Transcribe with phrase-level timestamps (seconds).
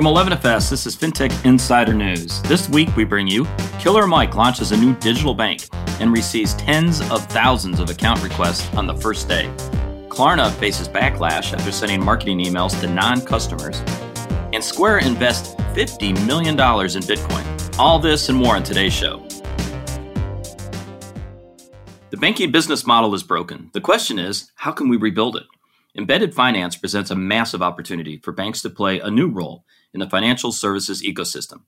[0.00, 2.40] From 11FS, this is FinTech Insider News.
[2.44, 3.46] This week we bring you
[3.78, 5.68] Killer Mike launches a new digital bank
[6.00, 9.52] and receives tens of thousands of account requests on the first day.
[10.08, 13.82] Klarna faces backlash after sending marketing emails to non customers.
[14.54, 17.78] And Square invests $50 million in Bitcoin.
[17.78, 19.22] All this and more on today's show.
[22.08, 23.68] The banking business model is broken.
[23.74, 25.44] The question is, how can we rebuild it?
[25.94, 30.08] Embedded finance presents a massive opportunity for banks to play a new role in the
[30.08, 31.62] financial services ecosystem,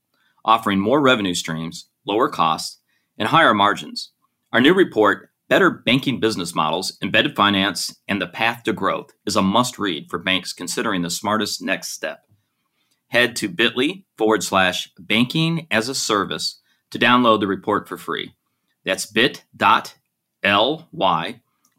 [0.45, 2.79] offering more revenue streams, lower costs,
[3.19, 4.11] and higher margins.
[4.53, 9.37] Our new report, Better Banking Business Models, Embedded Finance, and the Path to Growth, is
[9.37, 12.25] a must read for banks considering the smartest next step.
[13.09, 16.61] Head to bit.ly forward slash banking as a service
[16.91, 18.35] to download the report for free.
[18.85, 19.43] That's bit.ly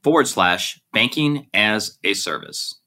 [0.03, 2.79] forward slash banking as a service.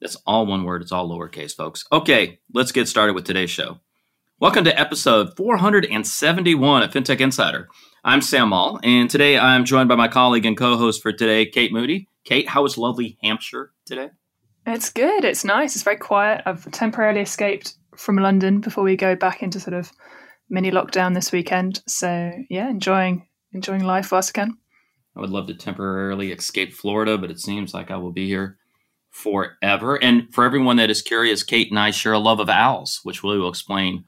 [0.00, 0.80] That's all one word.
[0.80, 1.84] It's all lowercase, folks.
[1.92, 3.80] Okay, let's get started with today's show.
[4.38, 7.68] Welcome to episode 471 of FinTech Insider.
[8.02, 11.44] I'm Sam Maule, and today I'm joined by my colleague and co host for today,
[11.44, 12.08] Kate Moody.
[12.24, 14.08] Kate, how is lovely Hampshire today?
[14.66, 15.26] It's good.
[15.26, 15.74] It's nice.
[15.74, 16.44] It's very quiet.
[16.46, 19.92] I've temporarily escaped from London before we go back into sort of
[20.48, 21.82] mini lockdown this weekend.
[21.86, 24.56] So yeah, enjoying enjoying life whilst I can.
[25.14, 28.56] I would love to temporarily escape Florida, but it seems like I will be here
[29.10, 30.02] forever.
[30.02, 33.22] And for everyone that is curious, Kate and I share a love of owls, which
[33.22, 34.04] we will explain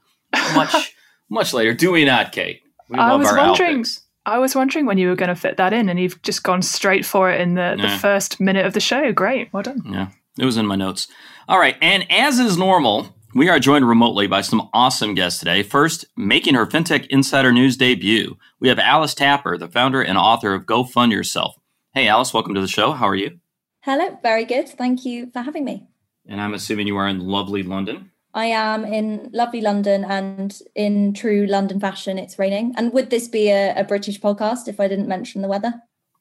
[0.55, 0.95] much
[1.29, 1.73] much later.
[1.73, 2.61] Do we not, Kate?
[2.89, 3.85] We I was wondering.
[4.25, 6.61] I was wondering when you were going to fit that in, and you've just gone
[6.61, 7.91] straight for it in the, yeah.
[7.91, 9.11] the first minute of the show.
[9.11, 9.81] Great, well done.
[9.85, 10.09] Yeah,
[10.39, 11.09] it was in my notes.
[11.49, 15.61] All right, and as is normal, we are joined remotely by some awesome guests today.
[15.61, 20.53] First, making her FinTech Insider News debut, we have Alice Tapper, the founder and author
[20.53, 21.55] of Go Fund Yourself.
[21.93, 22.93] Hey, Alice, welcome to the show.
[22.93, 23.39] How are you?
[23.85, 24.69] Hello, very good.
[24.69, 25.85] Thank you for having me.
[26.29, 28.11] And I'm assuming you are in lovely London.
[28.33, 32.73] I am in lovely London and in true London fashion, it's raining.
[32.77, 35.73] And would this be a, a British podcast if I didn't mention the weather?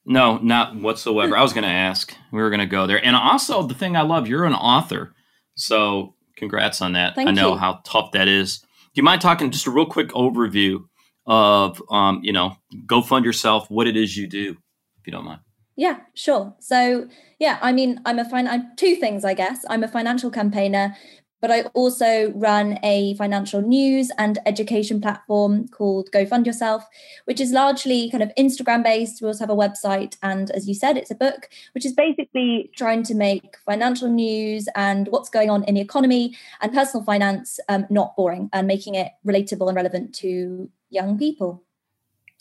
[0.05, 1.37] No, not whatsoever.
[1.37, 2.13] I was going to ask.
[2.33, 3.03] We were going to go there.
[3.05, 5.15] And also, the thing I love, you're an author.
[5.55, 7.15] So, congrats on that.
[7.15, 7.59] Thank I know you.
[7.59, 8.59] how tough that is.
[8.59, 10.81] Do you mind talking just a real quick overview
[11.27, 12.57] of, um, you know,
[12.87, 14.57] go fund yourself, what it is you do,
[14.99, 15.43] if you don't mind?
[15.77, 16.55] Yeah, sure.
[16.61, 17.09] So,
[17.43, 19.65] yeah, I mean, I'm a fin- two things, I guess.
[19.69, 20.97] I'm a financial campaigner,
[21.41, 26.87] but I also run a financial news and education platform called Go Fund Yourself,
[27.25, 29.21] which is largely kind of Instagram based.
[29.21, 32.71] We also have a website, and as you said, it's a book, which is basically
[32.77, 37.59] trying to make financial news and what's going on in the economy and personal finance
[37.69, 41.65] um, not boring and making it relatable and relevant to young people.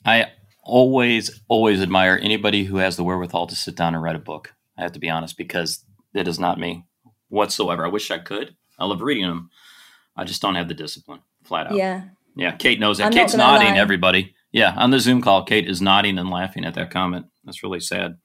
[0.06, 0.28] I
[0.62, 4.54] always, always admire anybody who has the wherewithal to sit down and write a book.
[4.78, 6.86] I have to be honest because it is not me
[7.30, 7.86] whatsoever.
[7.86, 8.56] I wish I could.
[8.80, 9.50] I love reading them.
[10.16, 11.76] I just don't have the discipline, flat out.
[11.76, 12.04] Yeah.
[12.36, 12.52] Yeah.
[12.52, 13.08] Kate knows that.
[13.08, 13.80] I'm Kate's not nodding, lie.
[13.80, 14.34] everybody.
[14.52, 14.74] Yeah.
[14.78, 17.26] On the Zoom call, Kate is nodding and laughing at that comment.
[17.44, 18.18] That's really sad.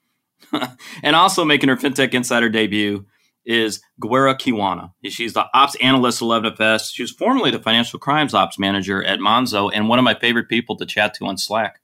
[1.02, 3.06] and also making her FinTech Insider debut
[3.44, 4.90] is Gwera Kiwana.
[5.04, 6.92] She's the ops analyst at 11FS.
[6.92, 10.48] She was formerly the financial crimes ops manager at Monzo and one of my favorite
[10.48, 11.80] people to chat to on Slack.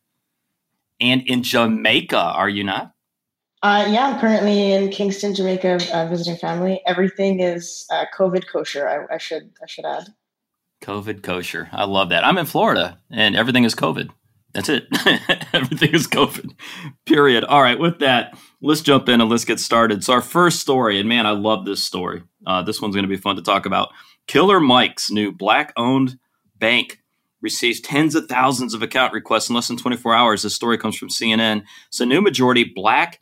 [1.01, 2.93] And in Jamaica, are you not?
[3.63, 6.83] Uh, yeah, I'm currently in Kingston, Jamaica, uh, visiting family.
[6.85, 8.89] Everything is uh, COVID kosher.
[8.89, 10.09] I, I should I should add.
[10.83, 11.69] COVID kosher.
[11.71, 12.25] I love that.
[12.25, 14.11] I'm in Florida and everything is COVID.
[14.53, 14.87] That's it.
[15.53, 16.55] everything is COVID.
[17.07, 17.45] Period.
[17.45, 17.79] All right.
[17.79, 20.05] With that, let's jump in and let's get started.
[20.05, 22.23] So, our first story, and man, I love this story.
[22.47, 23.91] Uh, this one's going to be fun to talk about.
[24.27, 26.19] Killer Mike's new black owned
[26.59, 26.99] bank
[27.41, 30.43] receives tens of thousands of account requests in less than 24 hours.
[30.43, 31.63] This story comes from CNN.
[31.89, 33.21] It's a new majority black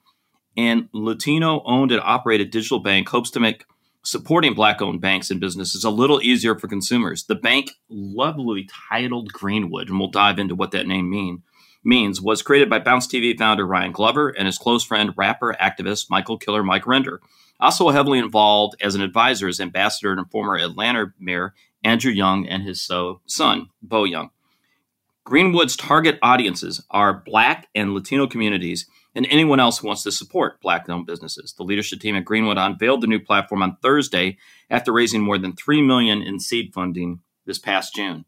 [0.56, 3.65] and Latino owned and operated digital bank hopes to make
[4.03, 7.25] supporting black owned banks and businesses a little easier for consumers.
[7.25, 11.43] The bank, lovely titled Greenwood, and we'll dive into what that name mean,
[11.85, 16.11] means, was created by Bounce TV founder Ryan Glover and his close friend, rapper, activist
[16.11, 17.20] Michael Killer Mike Render.
[17.58, 21.55] Also heavily involved as an advisor is ambassador and former Atlanta mayor
[21.85, 24.31] Andrew Young and his so, son, Bo Young.
[25.25, 30.61] Greenwood's target audiences are black and Latino communities and anyone else who wants to support
[30.61, 31.53] black owned businesses.
[31.53, 35.55] The leadership team at Greenwood unveiled the new platform on Thursday after raising more than
[35.55, 38.25] 3 million in seed funding this past June.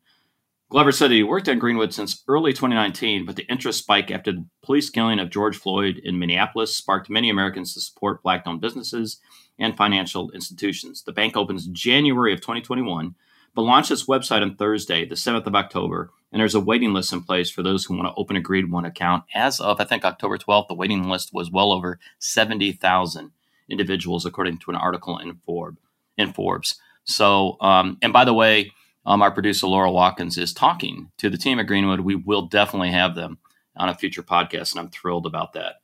[0.72, 4.46] Glover said he worked at Greenwood since early 2019, but the interest spike after the
[4.62, 9.20] police killing of George Floyd in Minneapolis sparked many Americans to support black owned businesses
[9.58, 11.02] and financial institutions.
[11.02, 13.14] The bank opens January of 2021,
[13.54, 17.12] but launched its website on Thursday, the 7th of October, and there's a waiting list
[17.12, 19.24] in place for those who want to open a Grade 1 account.
[19.34, 23.32] As of, I think, October 12th, the waiting list was well over 70,000
[23.68, 25.78] individuals, according to an article in Forbes.
[26.16, 26.80] In Forbes.
[27.04, 28.72] So, um, and by the way,
[29.04, 32.00] um, our producer Laura Watkins is talking to the team at Greenwood.
[32.00, 33.38] We will definitely have them
[33.76, 35.76] on a future podcast, and I'm thrilled about that.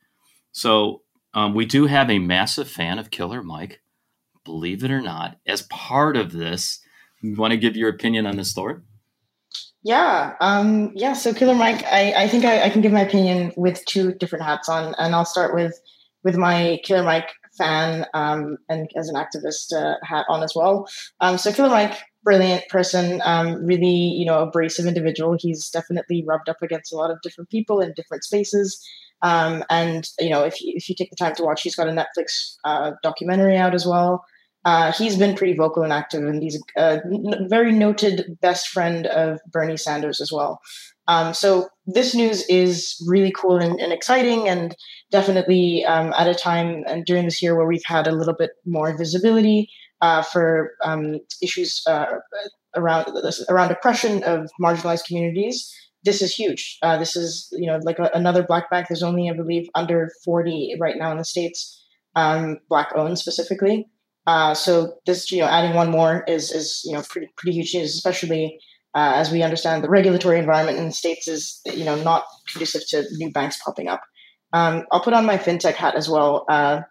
[0.53, 1.03] So,
[1.35, 3.83] um, we do have a massive fan of Killer Mike,
[4.45, 5.39] believe it or not.
[5.47, 6.81] As part of this,
[7.21, 8.77] you want to give your opinion on this story?
[9.83, 11.13] Yeah, um, yeah.
[11.13, 14.45] So Killer Mike, I, I think I, I, can give my opinion with two different
[14.45, 15.81] hats on, and I'll start with
[16.25, 20.89] with my Killer Mike fan um, and as an activist uh, hat on as well.
[21.21, 25.37] Um, so Killer Mike, brilliant person, um, really you know abrasive individual.
[25.39, 28.85] He's definitely rubbed up against a lot of different people in different spaces.
[29.23, 31.89] Um, and you know if you, if you take the time to watch, he's got
[31.89, 34.25] a Netflix uh, documentary out as well.
[34.65, 37.01] Uh, he's been pretty vocal and active, and he's a
[37.49, 40.61] very noted best friend of Bernie Sanders as well.
[41.07, 44.77] Um, so this news is really cool and, and exciting, and
[45.11, 48.51] definitely um, at a time and during this year where we've had a little bit
[48.67, 49.71] more visibility
[50.03, 52.07] uh, for um, issues uh,
[52.77, 53.07] around
[53.49, 55.73] around oppression of marginalized communities.
[56.05, 56.79] This is huge.
[56.83, 58.89] Uh, this is you know like a, another black bank.
[58.89, 61.83] There's only I believe under 40 right now in the states,
[62.17, 63.89] um, black owned specifically.
[64.29, 67.75] Uh, so this, you know, adding one more is is you know pretty pretty huge
[67.75, 68.61] news, especially
[68.95, 72.83] uh, as we understand the regulatory environment in the states is you know not conducive
[72.89, 74.03] to new banks popping up.
[74.53, 76.83] Um, I'll put on my fintech hat as well, uh,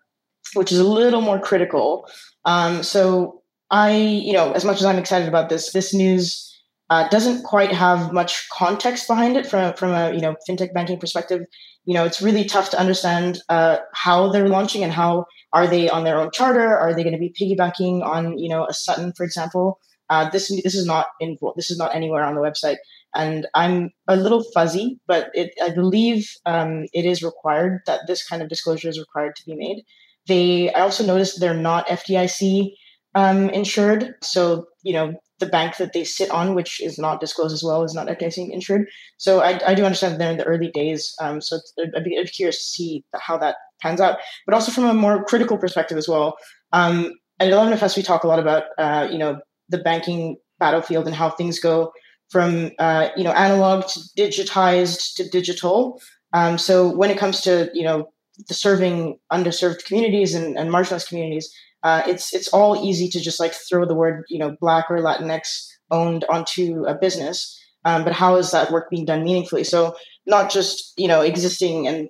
[0.55, 2.09] which is a little more critical.
[2.45, 6.46] Um, so I, you know, as much as I'm excited about this, this news
[6.89, 10.99] uh, doesn't quite have much context behind it from from a you know fintech banking
[10.99, 11.41] perspective.
[11.85, 15.89] You know, it's really tough to understand uh, how they're launching and how are they
[15.89, 16.77] on their own charter?
[16.77, 19.79] Are they going to be piggybacking on you know a Sutton, for example?
[20.09, 22.77] Uh, this this is not in this is not anywhere on the website,
[23.13, 28.25] and I'm a little fuzzy, but it, I believe um, it is required that this
[28.25, 29.83] kind of disclosure is required to be made.
[30.27, 32.71] They I also noticed they're not FDIC
[33.15, 37.53] um, insured, so you know the bank that they sit on, which is not disclosed
[37.53, 38.87] as well, is not FDIC insured.
[39.17, 41.13] So I, I do understand they're in the early days.
[41.21, 44.71] Um, so I'd be, I'd be curious to see how that pans out, but also
[44.71, 46.37] from a more critical perspective as well.
[46.73, 49.39] Um, at 11FS, we talk a lot about, uh, you know,
[49.69, 51.91] the banking battlefield and how things go
[52.29, 56.01] from, uh, you know, analog to digitized to digital.
[56.33, 58.09] Um, so when it comes to, you know,
[58.47, 61.53] the serving underserved communities and, and marginalized communities,
[61.83, 64.97] uh, it's it's all easy to just like throw the word, you know, Black or
[65.00, 67.53] Latinx owned onto a business.
[67.85, 69.63] Um, but how is that work being done meaningfully?
[69.63, 69.95] So
[70.27, 72.09] not just you know existing and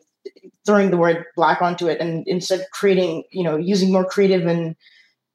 [0.66, 4.76] throwing the word black onto it and instead creating you know using more creative and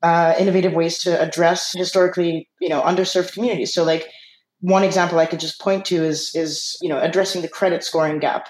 [0.02, 4.08] uh, innovative ways to address historically you know underserved communities so like
[4.60, 8.18] one example i could just point to is is you know addressing the credit scoring
[8.18, 8.48] gap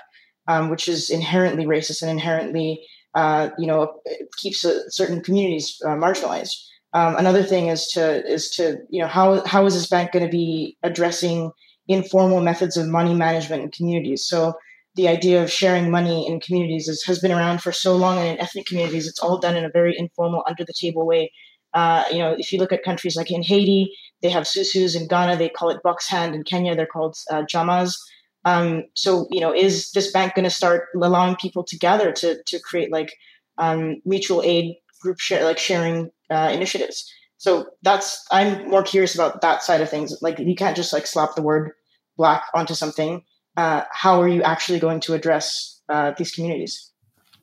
[0.48, 3.92] um, which is inherently racist and inherently uh, you know
[4.36, 6.56] keeps uh, certain communities uh, marginalized
[6.94, 10.24] um, another thing is to is to you know how how is this bank going
[10.24, 11.50] to be addressing
[11.88, 14.54] informal methods of money management in communities so
[14.94, 18.28] the idea of sharing money in communities is, has been around for so long, and
[18.28, 21.32] in ethnic communities, it's all done in a very informal, under the table way.
[21.72, 24.94] Uh, you know, if you look at countries like in Haiti, they have susus.
[24.94, 26.34] In Ghana, they call it box hand.
[26.34, 27.94] In Kenya, they're called uh, chamas.
[28.44, 32.60] Um, so, you know, is this bank going to start allowing people together to to
[32.60, 33.14] create like
[33.58, 37.10] um, mutual aid group share, like sharing uh, initiatives?
[37.36, 40.16] So that's I'm more curious about that side of things.
[40.22, 41.72] Like, you can't just like slap the word
[42.16, 43.22] black onto something
[43.56, 46.90] uh, how are you actually going to address uh, these communities?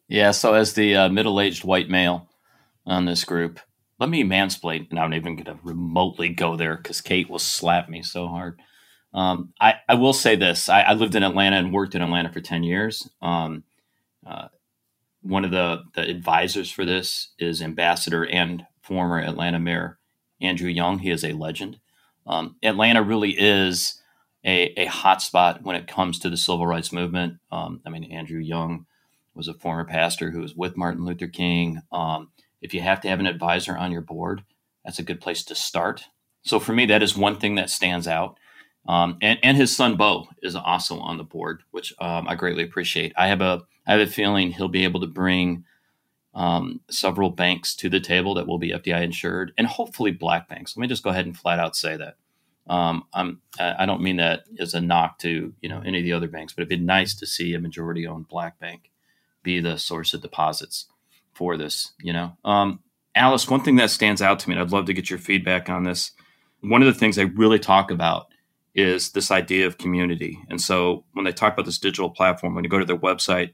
[0.07, 2.27] Yeah, so as the uh, middle aged white male
[2.85, 3.59] on this group,
[3.99, 7.39] let me mansplain, and I'm not even going to remotely go there because Kate will
[7.39, 8.59] slap me so hard.
[9.13, 12.31] Um, I, I will say this I, I, lived in Atlanta and worked in Atlanta
[12.31, 13.09] for 10 years.
[13.23, 13.63] Um,
[14.25, 14.49] uh,
[15.23, 19.97] one of the, the advisors for this is Ambassador and former Atlanta Mayor
[20.41, 20.99] Andrew Young.
[20.99, 21.79] He is a legend.
[22.27, 23.99] Um, Atlanta really is
[24.45, 27.39] a, a hotspot when it comes to the civil rights movement.
[27.51, 28.85] Um, I mean, Andrew Young
[29.33, 31.81] was a former pastor who was with Martin Luther King.
[31.91, 34.43] Um, if you have to have an advisor on your board,
[34.85, 36.05] that's a good place to start.
[36.43, 38.38] So for me, that is one thing that stands out.
[38.87, 42.63] Um, and, and his son Bo is also on the board, which um, I greatly
[42.63, 43.13] appreciate.
[43.17, 45.65] I have a I have a feeling he'll be able to bring
[46.33, 50.75] um, several banks to the table that will be FDI insured, and hopefully black banks.
[50.75, 52.15] Let me just go ahead and flat out say that.
[52.67, 56.13] Um, I'm, I don't mean that as a knock to you know any of the
[56.13, 58.91] other banks, but it'd be nice to see a majority-owned black bank
[59.41, 60.85] be the source of deposits
[61.33, 61.93] for this.
[61.99, 62.79] You know, um,
[63.15, 65.67] Alice, one thing that stands out to me, and I'd love to get your feedback
[65.67, 66.11] on this.
[66.61, 68.27] One of the things they really talk about
[68.79, 70.39] is this idea of community.
[70.49, 73.53] And so when they talk about this digital platform, when you go to their website,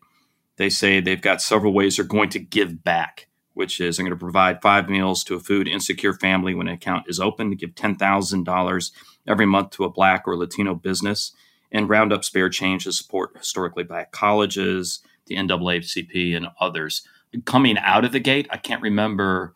[0.57, 4.15] they say they've got several ways they're going to give back which is I'm going
[4.17, 7.55] to provide five meals to a food insecure family when an account is open, to
[7.55, 8.91] give $10,000
[9.25, 11.31] every month to a Black or Latino business,
[11.71, 17.07] and round up spare change to support historically black colleges, the NAACP, and others.
[17.45, 19.55] Coming out of the gate, I can't remember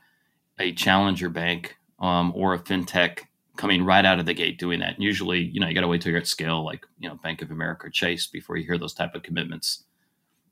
[0.57, 3.19] a challenger bank um, or a fintech
[3.59, 4.95] coming right out of the gate doing that.
[4.95, 7.15] And usually, you know, you got to wait till you're at scale, like you know,
[7.15, 9.83] Bank of America, Chase, before you hear those type of commitments.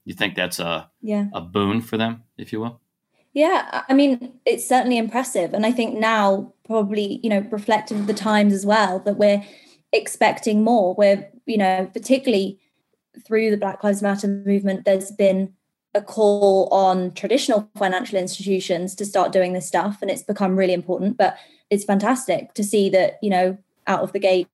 [0.04, 1.28] You think that's a yeah.
[1.34, 2.82] a boon for them, if you will?
[3.34, 5.54] Yeah, I mean, it's certainly impressive.
[5.54, 9.42] And I think now, probably, you know, reflective of the times as well, that we're
[9.94, 10.94] expecting more.
[10.94, 12.60] We're, you know, particularly
[13.26, 15.54] through the Black Lives Matter movement, there's been
[15.94, 20.00] a call on traditional financial institutions to start doing this stuff.
[20.02, 21.16] And it's become really important.
[21.16, 21.38] But
[21.70, 23.58] it's fantastic to see that, you know,
[23.88, 24.48] out of the gate,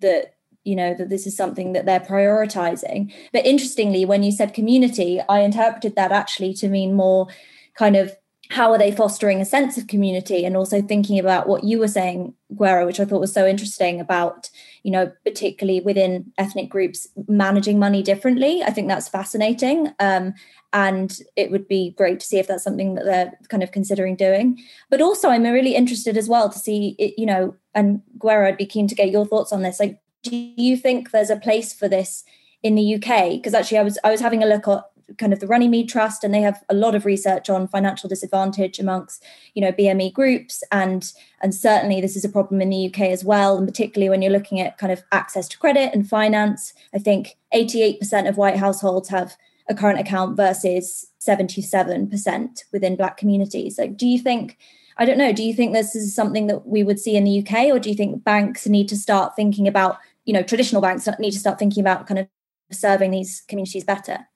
[0.00, 0.34] that
[0.64, 3.12] you know that this is something that they're prioritizing.
[3.32, 7.28] But interestingly when you said community i interpreted that actually to mean more
[7.74, 8.14] kind of
[8.50, 11.88] how are they fostering a sense of community and also thinking about what you were
[11.88, 14.50] saying gwera which i thought was so interesting about
[14.82, 18.62] you know particularly within ethnic groups managing money differently.
[18.62, 19.92] I think that's fascinating.
[19.98, 20.34] Um,
[20.72, 24.16] and it would be great to see if that's something that they're kind of considering
[24.16, 24.58] doing.
[24.90, 28.56] But also i'm really interested as well to see it, you know and Gwera, i'd
[28.56, 29.80] be keen to get your thoughts on this.
[29.80, 32.24] Like do you think there's a place for this
[32.62, 34.82] in the uk because actually i was i was having a look at
[35.16, 38.78] kind of the Runnymede Trust, and they have a lot of research on financial disadvantage
[38.78, 39.24] amongst,
[39.54, 43.24] you know, BME groups, and and certainly this is a problem in the UK as
[43.24, 46.74] well, and particularly when you're looking at kind of access to credit and finance.
[46.94, 49.36] I think 88% of white households have
[49.68, 53.78] a current account versus 77% within Black communities.
[53.78, 54.58] Like, do you think?
[55.00, 55.32] I don't know.
[55.32, 57.88] Do you think this is something that we would see in the UK, or do
[57.88, 61.58] you think banks need to start thinking about, you know, traditional banks need to start
[61.58, 62.26] thinking about kind of
[62.72, 64.26] serving these communities better?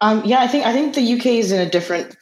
[0.00, 2.16] Um, yeah, I think I think the UK is in a different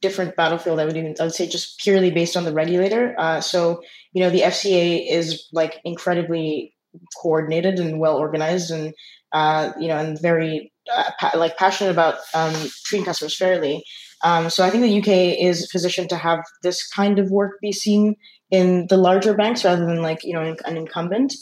[0.00, 0.80] different battlefield.
[0.80, 3.14] I would even I would say just purely based on the regulator.
[3.18, 3.82] Uh, so
[4.12, 6.74] you know the FCA is like incredibly
[7.20, 8.92] coordinated and well organized, and
[9.32, 13.84] uh, you know and very uh, pa- like passionate about um, treating customers fairly.
[14.22, 17.72] Um, so I think the UK is positioned to have this kind of work be
[17.72, 18.16] seen
[18.50, 21.34] in the larger banks rather than like you know an incumbent.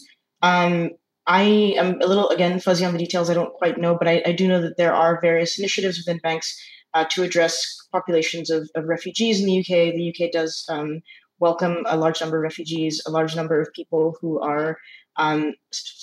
[0.42, 0.90] Um,
[1.28, 1.42] I
[1.76, 3.28] am a little, again, fuzzy on the details.
[3.28, 6.20] I don't quite know, but I, I do know that there are various initiatives within
[6.22, 6.58] banks
[6.94, 9.94] uh, to address populations of, of, refugees in the UK.
[9.94, 11.02] The UK does um,
[11.38, 14.78] welcome a large number of refugees, a large number of people who are
[15.16, 15.52] um,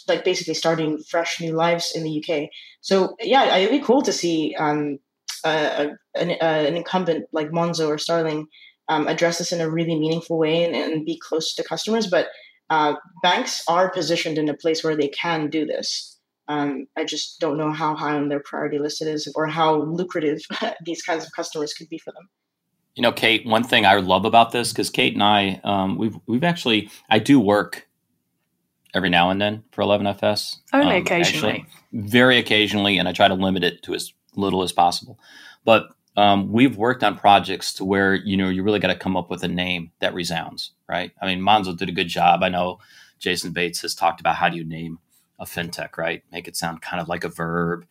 [0.07, 2.49] like basically starting fresh new lives in the UK.
[2.81, 4.99] So yeah, it'd be cool to see um,
[5.43, 8.47] an, an, incumbent like Monzo or Starling
[8.89, 12.07] um, address this in a really meaningful way and, and, be close to customers.
[12.07, 12.27] But
[12.69, 16.17] uh, banks are positioned in a place where they can do this.
[16.47, 19.81] Um, I just don't know how high on their priority list it is or how
[19.81, 20.41] lucrative
[20.85, 22.29] these kinds of customers could be for them.
[22.95, 26.15] You know, Kate, one thing I love about this, because Kate and I, um, we've,
[26.27, 27.87] we've actually, I do work
[28.93, 30.57] every now and then for 11FS.
[30.71, 31.53] Only um, occasionally.
[31.53, 35.19] Actually, very occasionally, and I try to limit it to as little as possible.
[35.65, 39.17] But um, we've worked on projects to where you know you really got to come
[39.17, 41.11] up with a name that resounds, right?
[41.21, 42.43] I mean, Monzo did a good job.
[42.43, 42.79] I know
[43.19, 44.99] Jason Bates has talked about how do you name
[45.39, 46.23] a fintech, right?
[46.31, 47.85] Make it sound kind of like a verb,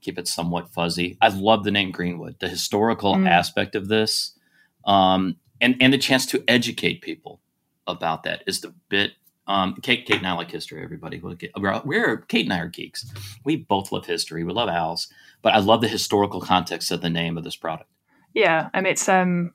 [0.00, 1.18] keep it somewhat fuzzy.
[1.20, 3.28] I love the name Greenwood, the historical mm.
[3.28, 4.32] aspect of this,
[4.84, 7.40] um, and and the chance to educate people
[7.86, 9.12] about that is the bit.
[9.48, 10.82] Um, Kate, Kate and I like history.
[10.82, 11.36] Everybody, we're,
[11.84, 13.06] we're Kate and I are geeks.
[13.44, 14.42] We both love history.
[14.42, 15.06] We love owls
[15.46, 17.88] but I love the historical context of the name of this product.
[18.34, 19.52] Yeah, and it's um,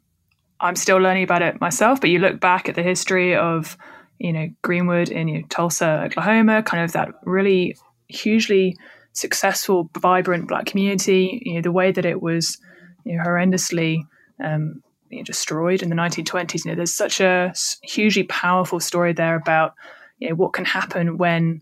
[0.62, 2.00] I'm still learning about it myself.
[2.00, 3.76] But you look back at the history of
[4.18, 7.76] you know Greenwood in you know, Tulsa, Oklahoma, kind of that really
[8.08, 8.78] hugely
[9.12, 11.42] successful, vibrant Black community.
[11.46, 12.58] You know the way that it was
[13.04, 14.04] you know, horrendously
[14.42, 16.64] um, you know, destroyed in the 1920s.
[16.64, 19.74] You know, there's such a hugely powerful story there about
[20.20, 21.60] you know what can happen when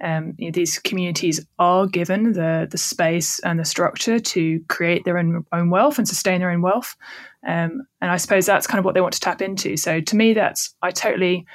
[0.00, 5.04] um, you know, these communities are given the the space and the structure to create
[5.04, 6.96] their own, own wealth and sustain their own wealth.
[7.46, 9.76] Um, and I suppose that's kind of what they want to tap into.
[9.76, 11.46] So to me, that's I totally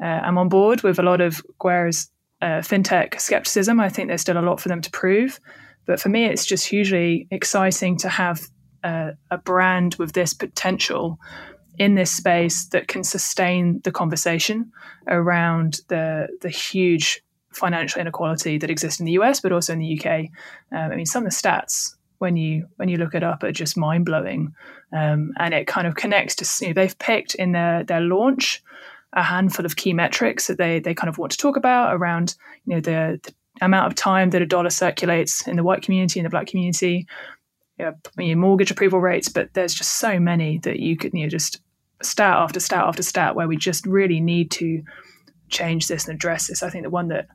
[0.00, 3.80] uh, am on board with a lot of Gwera's uh, fintech skepticism.
[3.80, 5.40] I think there's still a lot for them to prove,
[5.86, 8.46] but for me, it's just hugely exciting to have
[8.84, 11.18] uh, a brand with this potential
[11.78, 14.70] in this space that can sustain the conversation
[15.06, 19.98] around the the huge financial inequality that exists in the US, but also in the
[19.98, 20.26] UK.
[20.72, 23.52] Um, I mean, some of the stats when you when you look it up are
[23.52, 24.54] just mind blowing,
[24.92, 28.62] um, and it kind of connects to you know, they've picked in their their launch
[29.14, 32.34] a handful of key metrics that they they kind of want to talk about around
[32.66, 36.20] you know the, the amount of time that a dollar circulates in the white community
[36.20, 37.06] and the black community
[37.78, 41.60] know, mortgage approval rates, but there's just so many that you could you know just
[42.02, 44.82] stat after stat after stat where we just really need to
[45.48, 46.62] change this and address this.
[46.62, 47.28] I think the one that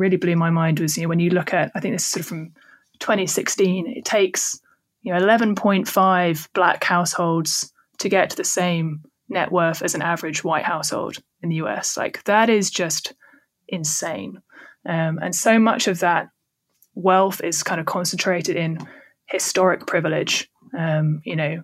[0.00, 2.12] really blew my mind was you know when you look at I think this is
[2.12, 2.52] sort of from
[2.98, 3.86] 2016.
[3.86, 4.60] It takes
[5.02, 10.42] you know 11.5 black households to get to the same net worth as an average
[10.42, 11.96] white household in the US.
[11.96, 13.14] Like that is just
[13.68, 14.42] insane.
[14.86, 16.30] Um, and so much of that
[16.94, 18.78] wealth is kind of concentrated in
[19.26, 20.50] historic privilege.
[20.76, 21.62] Um, you know,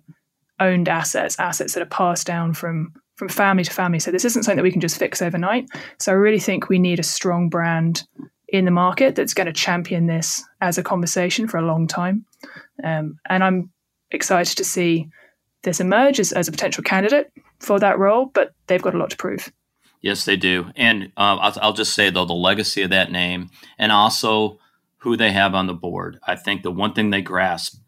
[0.60, 3.99] owned assets, assets that are passed down from from family to family.
[3.99, 5.68] So this isn't something that we can just fix overnight.
[5.99, 8.06] So I really think we need a strong brand
[8.49, 12.25] in the market that's going to champion this as a conversation for a long time.
[12.85, 13.70] Um, and I'm
[14.11, 15.08] excited to see
[15.62, 19.11] this emerge as, as, a potential candidate for that role, but they've got a lot
[19.11, 19.50] to prove.
[20.00, 20.70] Yes, they do.
[20.76, 24.61] And uh, I'll, I'll just say, though, the legacy of that name and also
[24.99, 26.20] who they have on the board.
[26.25, 27.80] I think the one thing they grasp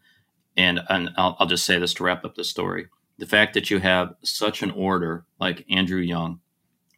[0.57, 2.87] and, and I'll, I'll just say this to wrap up the story
[3.19, 6.39] the fact that you have such an order like Andrew Young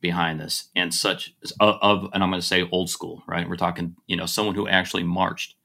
[0.02, 3.48] behind this and such of, of, and I'm going to say old school, right?
[3.48, 5.56] We're talking, you know, someone who actually marched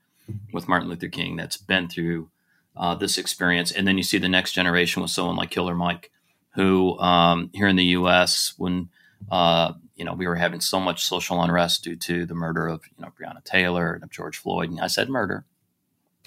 [0.52, 2.30] with Martin Luther King that's been through
[2.76, 3.70] uh, this experience.
[3.70, 6.10] And then you see the next generation with someone like Killer Mike,
[6.54, 8.54] who um, here in the U.S.
[8.56, 8.88] when
[9.30, 12.82] uh, you know we were having so much social unrest due to the murder of
[12.96, 15.44] you know Breonna Taylor and of George Floyd, and I said murder,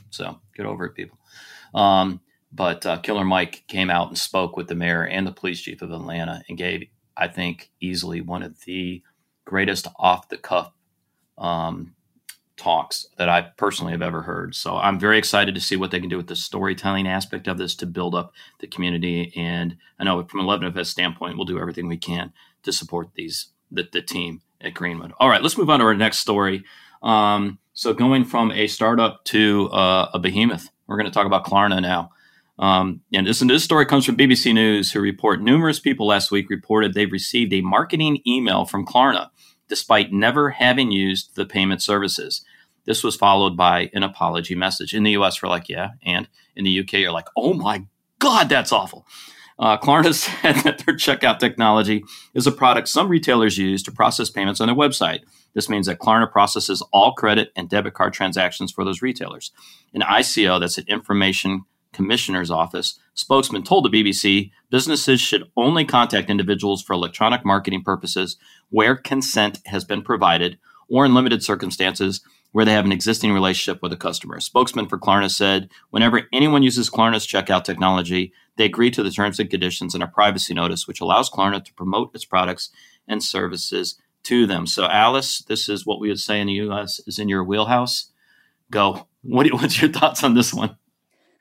[0.09, 1.17] so get over it, people.
[1.74, 2.21] Um,
[2.51, 5.82] but uh, Killer Mike came out and spoke with the mayor and the police chief
[5.82, 9.03] of Atlanta and gave, I think, easily one of the
[9.46, 10.72] greatest off the cuff
[11.38, 11.96] um,
[12.58, 14.53] talks that I personally have ever heard.
[14.53, 17.58] So I'm very excited to see what they can do with the storytelling aspect of
[17.58, 19.32] this to build up the community.
[19.36, 23.88] And I know from 11FS standpoint, we'll do everything we can to support these the,
[23.91, 25.13] the team at Greenwood.
[25.20, 26.63] All right, let's move on to our next story.
[27.01, 31.46] Um, so going from a startup to uh, a behemoth, we're going to talk about
[31.46, 32.12] Klarna now.
[32.59, 36.29] Um, and this, and this story comes from BBC News, who report numerous people last
[36.29, 39.29] week reported they've received a marketing email from Klarna,
[39.69, 42.43] despite never having used the payment services.
[42.85, 44.93] This was followed by an apology message.
[44.93, 45.91] In the US, we're like, yeah.
[46.03, 47.85] And in the UK, you're like, oh my
[48.19, 49.07] God, that's awful.
[49.57, 54.29] Uh, Klarna said that their checkout technology is a product some retailers use to process
[54.29, 55.19] payments on their website.
[55.53, 59.51] This means that Klarna processes all credit and debit card transactions for those retailers.
[59.93, 66.29] An ICO, that's an information Commissioner's Office spokesman told the BBC businesses should only contact
[66.29, 68.37] individuals for electronic marketing purposes
[68.69, 72.21] where consent has been provided or in limited circumstances
[72.51, 74.37] where they have an existing relationship with a customer.
[74.37, 79.11] A spokesman for Klarna said whenever anyone uses Klarna's checkout technology, they agree to the
[79.11, 82.69] terms and conditions in a privacy notice, which allows Klarna to promote its products
[83.07, 84.65] and services to them.
[84.65, 88.11] So, Alice, this is what we would say in the US is in your wheelhouse.
[88.71, 89.07] Go.
[89.21, 90.75] What what's your thoughts on this one?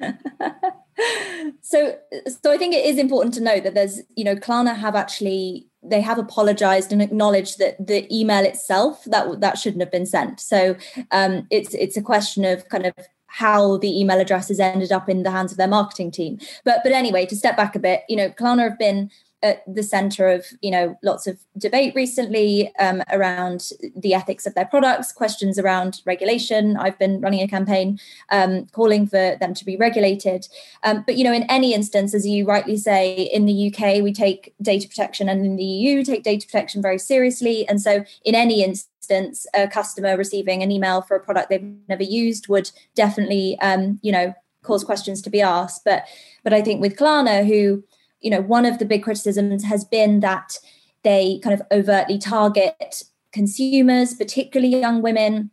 [1.61, 1.97] so
[2.43, 5.69] so i think it is important to note that there's you know klarna have actually
[5.83, 10.41] they have apologized and acknowledged that the email itself that that shouldn't have been sent.
[10.41, 10.77] So
[11.11, 12.95] um, it's it's a question of kind of
[13.27, 16.39] how the email addresses ended up in the hands of their marketing team.
[16.65, 19.11] But but anyway to step back a bit you know klarna have been
[19.43, 24.55] at the center of you know lots of debate recently um, around the ethics of
[24.55, 26.77] their products questions around regulation.
[26.77, 30.49] I've been running a campaign um, calling for them to be regulated.
[30.83, 34.13] Um, but you know in any instance as you rightly say in the uk we
[34.13, 37.69] take data protection and in the eu take data protection very seriously.
[37.69, 42.03] And so in any instance a customer receiving an email for a product they've never
[42.03, 45.83] used would definitely um, you know cause questions to be asked.
[45.85, 46.05] But
[46.43, 47.85] but i think with klarna who
[48.21, 50.59] you know, one of the big criticisms has been that
[51.03, 55.51] they kind of overtly target consumers, particularly young women.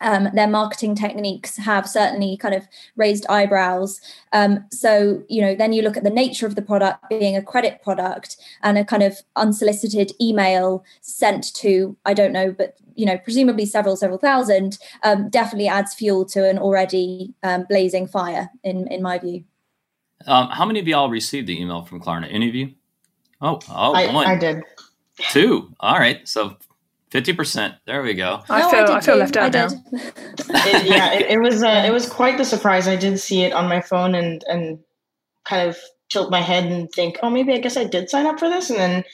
[0.00, 4.00] Um, their marketing techniques have certainly kind of raised eyebrows.
[4.32, 7.42] Um, so, you know, then you look at the nature of the product being a
[7.42, 13.06] credit product and a kind of unsolicited email sent to, I don't know, but, you
[13.06, 18.50] know, presumably several, several thousand, um, definitely adds fuel to an already um, blazing fire,
[18.62, 19.42] in, in my view.
[20.26, 22.28] Um, how many of y'all received the email from Klarna?
[22.30, 22.74] Any of you?
[23.40, 24.26] Oh, oh, I, one.
[24.26, 24.62] I did.
[25.30, 25.72] Two.
[25.80, 26.26] All right.
[26.26, 26.56] So
[27.10, 27.74] fifty percent.
[27.86, 28.42] There we go.
[28.48, 29.68] I no, feel I, I feel left out now.
[29.92, 32.88] it, yeah, it, it was uh, it was quite the surprise.
[32.88, 34.78] I did see it on my phone and and
[35.44, 35.78] kind of
[36.08, 38.70] tilt my head and think, oh, maybe I guess I did sign up for this.
[38.70, 39.04] And then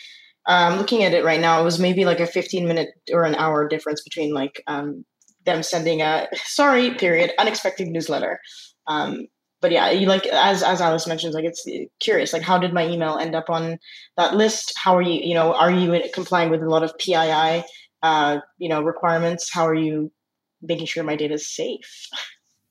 [0.47, 3.35] um, looking at it right now, it was maybe like a fifteen minute or an
[3.35, 5.05] hour difference between like um,
[5.45, 8.41] them sending a sorry period unexpected newsletter
[8.87, 9.27] um,
[9.65, 11.67] but yeah, you like as as Alice mentions, like it's
[11.99, 12.35] curious.
[12.35, 13.79] Like, how did my email end up on
[14.19, 14.75] that list?
[14.77, 15.19] How are you?
[15.23, 17.65] You know, are you complying with a lot of PII,
[18.03, 19.51] uh, you know, requirements?
[19.51, 20.13] How are you
[20.61, 22.09] making sure my data is safe?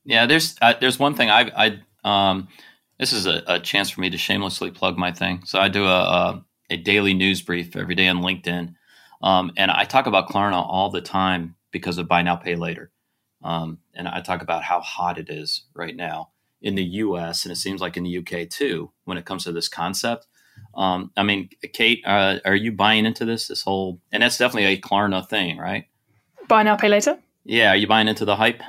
[0.06, 2.48] Yeah, there's uh, there's one thing I I um
[3.00, 5.42] this is a, a, chance for me to shamelessly plug my thing.
[5.46, 8.76] So I do a a, a daily news brief every day on LinkedIn,
[9.24, 12.92] um, and I talk about Klarna all the time because of buy now pay later,
[13.44, 16.33] um, and I talk about how hot it is right now
[16.64, 17.46] in the U.S.
[17.46, 18.46] and it seems like in the U.K.
[18.46, 20.26] too when it comes to this concept.
[20.76, 23.48] Um, I mean, Kate, uh, are you buying into this?
[23.48, 25.86] This whole and that's definitely a Klarna thing, right?
[26.48, 27.20] Buy now, pay later.
[27.44, 28.62] Yeah, are you buying into the hype?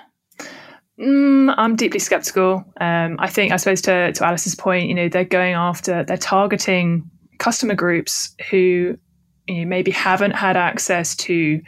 [0.98, 2.64] Mm, I'm deeply skeptical.
[2.80, 6.16] Um, I think, I suppose, to, to Alice's point, you know, they're going after, they're
[6.16, 8.96] targeting customer groups who
[9.48, 11.60] you know, maybe haven't had access to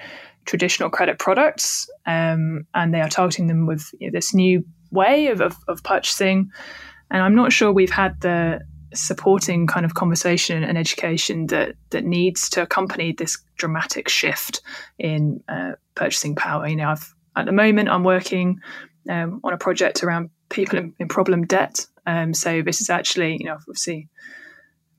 [0.44, 5.28] traditional credit products, um, and they are targeting them with you know, this new way
[5.28, 6.50] of, of, of purchasing.
[7.10, 8.60] And I'm not sure we've had the
[8.94, 14.60] supporting kind of conversation and education that that needs to accompany this dramatic shift
[14.98, 16.66] in uh, purchasing power.
[16.66, 18.60] You know, I've at the moment I'm working
[19.08, 21.86] um, on a project around people in, in problem debt.
[22.06, 24.08] Um, so this is actually, you know, obviously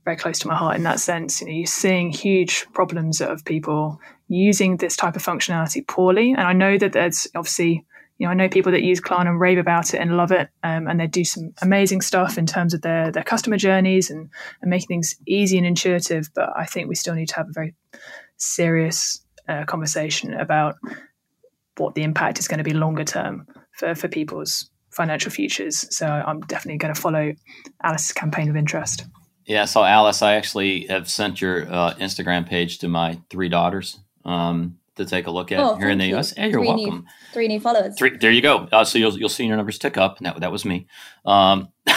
[0.06, 1.42] very close to my heart in that sense.
[1.42, 6.42] You know, you're seeing huge problems of people using this type of functionality poorly, and
[6.42, 7.86] I know that there's obviously.
[8.18, 10.50] You know, I know people that use Klarna and rave about it and love it,
[10.64, 14.30] um, and they do some amazing stuff in terms of their their customer journeys and,
[14.62, 16.30] and making things easy and intuitive.
[16.34, 17.76] But I think we still need to have a very
[18.38, 20.76] serious uh, conversation about
[21.78, 25.86] what the impact is going to be longer term for, for people's financial futures.
[25.96, 27.34] So I'm definitely going to follow
[27.84, 29.06] Alice's campaign of interest.
[29.46, 34.00] Yeah, so Alice, I actually have sent your uh, Instagram page to my three daughters
[34.26, 36.34] um, to take a look at oh, here in the U.S.
[36.34, 37.00] Hey, you're three welcome.
[37.00, 37.98] New, three new followers.
[37.98, 38.68] Three, there you go.
[38.72, 40.20] Uh, so you'll you'll see your numbers tick up.
[40.20, 40.88] That that was me.
[41.26, 41.70] Um,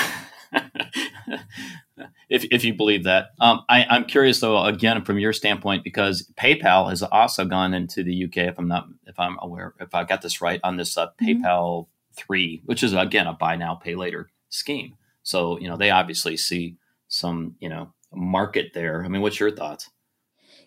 [2.28, 3.30] if, if you believe that.
[3.40, 8.02] Um, I, am curious though, again, from your standpoint, because PayPal has also gone into
[8.02, 8.36] the UK.
[8.38, 11.44] If I'm not, if I'm aware, if I got this right on this uh, mm-hmm.
[11.44, 14.94] PayPal three, which is again a buy now pay later scheme.
[15.22, 16.76] So you know they obviously see
[17.08, 19.04] some you know market there.
[19.04, 19.90] I mean, what's your thoughts?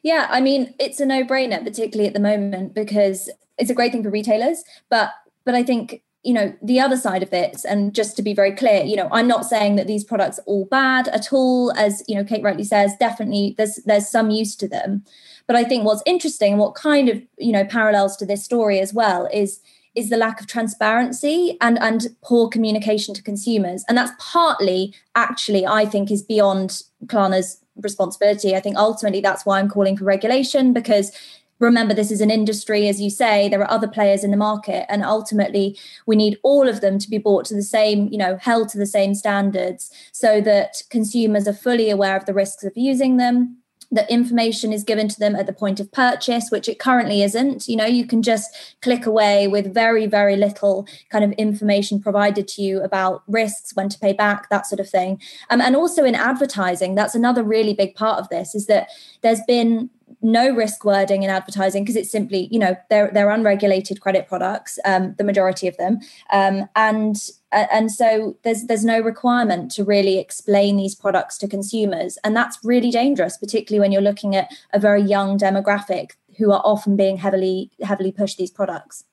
[0.04, 4.04] Yeah, I mean, it's a no-brainer, particularly at the moment, because it's a great thing
[4.04, 4.64] for retailers.
[4.90, 5.12] But
[5.46, 8.54] but I think you know the other side of this and just to be very
[8.54, 12.02] clear you know i'm not saying that these products are all bad at all as
[12.08, 15.04] you know kate rightly says definitely there's there's some use to them
[15.48, 18.80] but i think what's interesting and what kind of you know parallels to this story
[18.80, 19.60] as well is
[19.96, 23.84] is the lack of transparency and and poor communication to consumers.
[23.88, 28.56] And that's partly actually i think is beyond klarna's responsibility.
[28.56, 31.12] I think ultimately that's why i'm calling for regulation because
[31.60, 34.86] remember this is an industry as you say there are other players in the market
[34.92, 38.38] and ultimately we need all of them to be brought to the same you know
[38.38, 42.74] held to the same standards so that consumers are fully aware of the risks of
[42.76, 43.58] using them
[43.94, 47.68] that information is given to them at the point of purchase which it currently isn't.
[47.68, 52.48] You know you can just click away with very very little kind of information provided
[52.50, 55.22] to you about risks when to pay back that sort of thing.
[55.50, 58.90] Um, and also in advertising that's another really big part of this is that
[59.22, 59.90] there's been
[60.22, 64.80] no risk wording in advertising because it's simply you know they're they're unregulated credit products
[64.86, 66.00] um, the majority of them.
[66.32, 67.16] Um, and
[67.54, 72.58] and so there's there's no requirement to really explain these products to consumers and that's
[72.64, 77.18] really dangerous particularly when you're looking at a very young demographic who are often being
[77.18, 79.06] heavily heavily pushed these products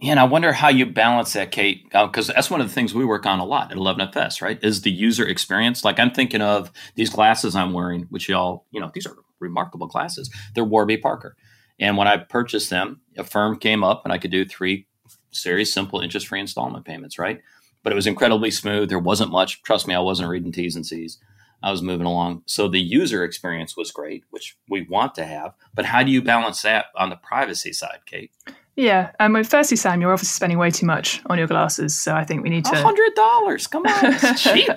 [0.00, 2.74] yeah, and I wonder how you balance that, Kate, because uh, that's one of the
[2.74, 4.62] things we work on a lot at 11FS, right?
[4.62, 5.82] Is the user experience.
[5.82, 9.86] Like I'm thinking of these glasses I'm wearing, which y'all, you know, these are remarkable
[9.86, 10.28] glasses.
[10.54, 11.36] They're Warby Parker.
[11.78, 14.86] And when I purchased them, Affirm came up and I could do three
[15.30, 17.40] series simple interest free installment payments, right?
[17.84, 18.88] But it was incredibly smooth.
[18.88, 19.62] There wasn't much.
[19.62, 21.18] Trust me, I wasn't reading T's and C's.
[21.62, 22.42] I was moving along.
[22.46, 25.54] So the user experience was great, which we want to have.
[25.74, 28.32] But how do you balance that on the privacy side, Kate?
[28.76, 32.12] Yeah, and um, firstly, Sam, you're obviously spending way too much on your glasses, so
[32.12, 32.74] I think we need to.
[32.74, 34.68] hundred dollars, come on, it's cheap.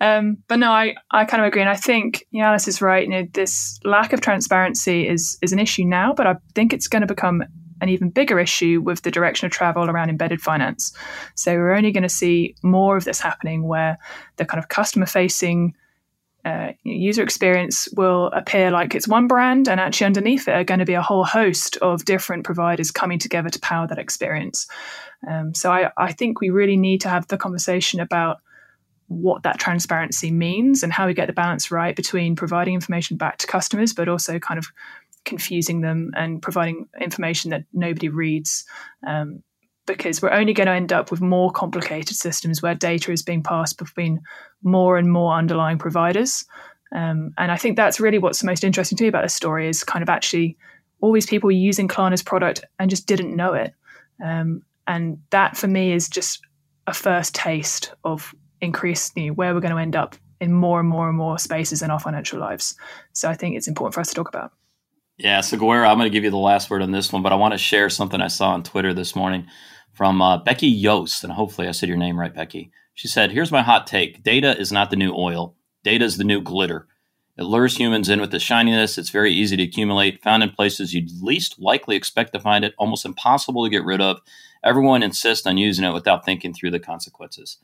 [0.00, 3.02] um, but no, I, I kind of agree, and I think yeah, Alice is right.
[3.02, 6.86] You know, this lack of transparency is is an issue now, but I think it's
[6.86, 7.42] going to become
[7.80, 10.92] an even bigger issue with the direction of travel around embedded finance.
[11.34, 13.98] So we're only going to see more of this happening, where
[14.36, 15.74] the kind of customer facing
[16.44, 20.80] uh, user experience will appear like it's one brand, and actually underneath it are going
[20.80, 24.66] to be a whole host of different providers coming together to power that experience.
[25.28, 28.38] Um, so I, I think we really need to have the conversation about
[29.08, 33.38] what that transparency means and how we get the balance right between providing information back
[33.38, 34.66] to customers, but also kind of
[35.24, 38.64] confusing them and providing information that nobody reads.
[39.06, 39.42] Um,
[39.86, 43.42] because we're only going to end up with more complicated systems where data is being
[43.42, 44.22] passed between
[44.62, 46.46] more and more underlying providers.
[46.94, 49.84] Um, and I think that's really what's most interesting to me about this story is
[49.84, 50.56] kind of actually
[51.00, 53.74] all these people using Klarna's product and just didn't know it.
[54.24, 56.40] Um, and that for me is just
[56.86, 60.80] a first taste of increased you know, where we're going to end up in more
[60.80, 62.76] and more and more spaces in our financial lives.
[63.12, 64.52] So I think it's important for us to talk about.
[65.16, 67.32] Yeah, so Gwera, I'm going to give you the last word on this one, but
[67.32, 69.46] I want to share something I saw on Twitter this morning
[69.92, 72.72] from uh, Becky Yost, and hopefully I said your name right, Becky.
[72.94, 75.54] She said, "Here's my hot take: data is not the new oil.
[75.84, 76.88] Data is the new glitter.
[77.38, 78.98] It lures humans in with the shininess.
[78.98, 82.74] It's very easy to accumulate, found in places you'd least likely expect to find it,
[82.76, 84.20] almost impossible to get rid of.
[84.64, 87.58] Everyone insists on using it without thinking through the consequences."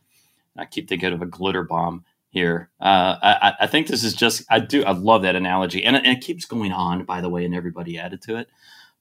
[0.57, 2.71] I keep thinking of a glitter bomb here.
[2.81, 6.05] Uh, I, I, think this is just I do I love that analogy, and it,
[6.05, 7.05] and it, keeps going on.
[7.05, 8.49] By the way, and everybody added to it.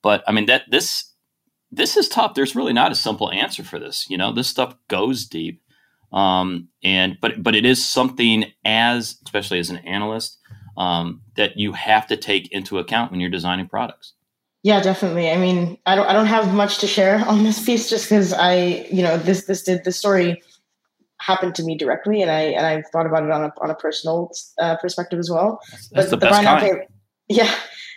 [0.01, 1.13] But I mean that this
[1.71, 2.33] this is tough.
[2.33, 4.09] There's really not a simple answer for this.
[4.09, 5.61] You know, this stuff goes deep,
[6.11, 10.37] um, and but but it is something as especially as an analyst
[10.77, 14.13] um, that you have to take into account when you're designing products.
[14.63, 15.31] Yeah, definitely.
[15.31, 18.33] I mean, I don't I don't have much to share on this piece just because
[18.33, 20.41] I you know this this did the story
[21.19, 23.75] happened to me directly, and I and I've thought about it on a on a
[23.75, 25.59] personal uh, perspective as well.
[25.71, 26.61] That's, but the, the best kind.
[26.61, 26.87] Pay,
[27.27, 27.53] yeah,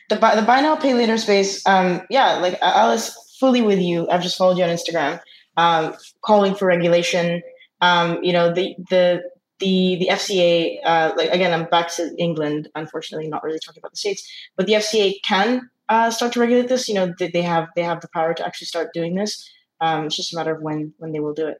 [0.08, 1.66] the buy, the buy now pay later space.
[1.66, 4.08] Um, yeah, like Alice, fully with you.
[4.10, 5.20] I've just followed you on Instagram,
[5.56, 7.42] um, calling for regulation.
[7.80, 9.22] Um, you know the the
[9.58, 10.78] the the FCA.
[10.84, 12.68] Uh, like again, I'm back to England.
[12.74, 16.68] Unfortunately, not really talking about the states, but the FCA can uh, start to regulate
[16.68, 16.88] this.
[16.88, 19.48] You know, they, they have they have the power to actually start doing this.
[19.80, 21.58] Um, it's just a matter of when when they will do it.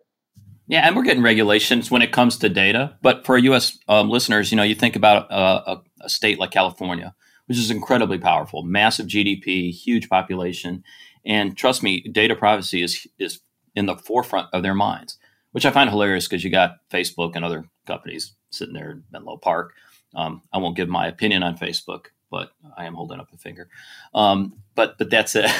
[0.72, 2.96] Yeah, and we're getting regulations when it comes to data.
[3.02, 3.78] But for U.S.
[3.88, 8.16] Um, listeners, you know, you think about a, a, state like California, which is incredibly
[8.16, 10.82] powerful, massive GDP, huge population,
[11.26, 13.40] and trust me, data privacy is is
[13.76, 15.18] in the forefront of their minds,
[15.50, 19.36] which I find hilarious because you got Facebook and other companies sitting there in Menlo
[19.36, 19.74] Park.
[20.14, 23.68] Um, I won't give my opinion on Facebook, but I am holding up a finger.
[24.14, 25.50] Um, but but that's it.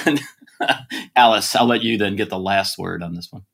[1.15, 3.45] Alice, I'll let you then get the last word on this one.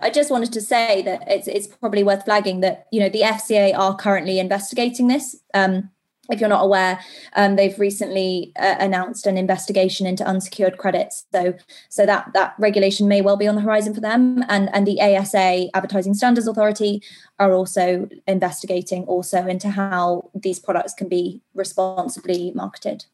[0.00, 3.22] I just wanted to say that it's it's probably worth flagging that you know the
[3.22, 5.36] FCA are currently investigating this.
[5.52, 5.90] Um,
[6.30, 7.00] if you're not aware,
[7.34, 11.26] um, they've recently uh, announced an investigation into unsecured credits.
[11.32, 11.54] So,
[11.90, 14.44] so that that regulation may well be on the horizon for them.
[14.48, 17.02] And and the ASA, Advertising Standards Authority,
[17.38, 23.04] are also investigating also into how these products can be responsibly marketed.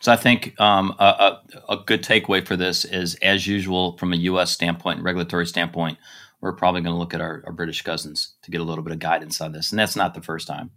[0.00, 4.16] So I think um, a, a, good takeaway for this is, as usual, from a
[4.16, 4.50] U.S.
[4.50, 5.98] standpoint, regulatory standpoint,
[6.40, 8.92] we're probably going to look at our, our, British cousins to get a little bit
[8.92, 10.70] of guidance on this, and that's not the first time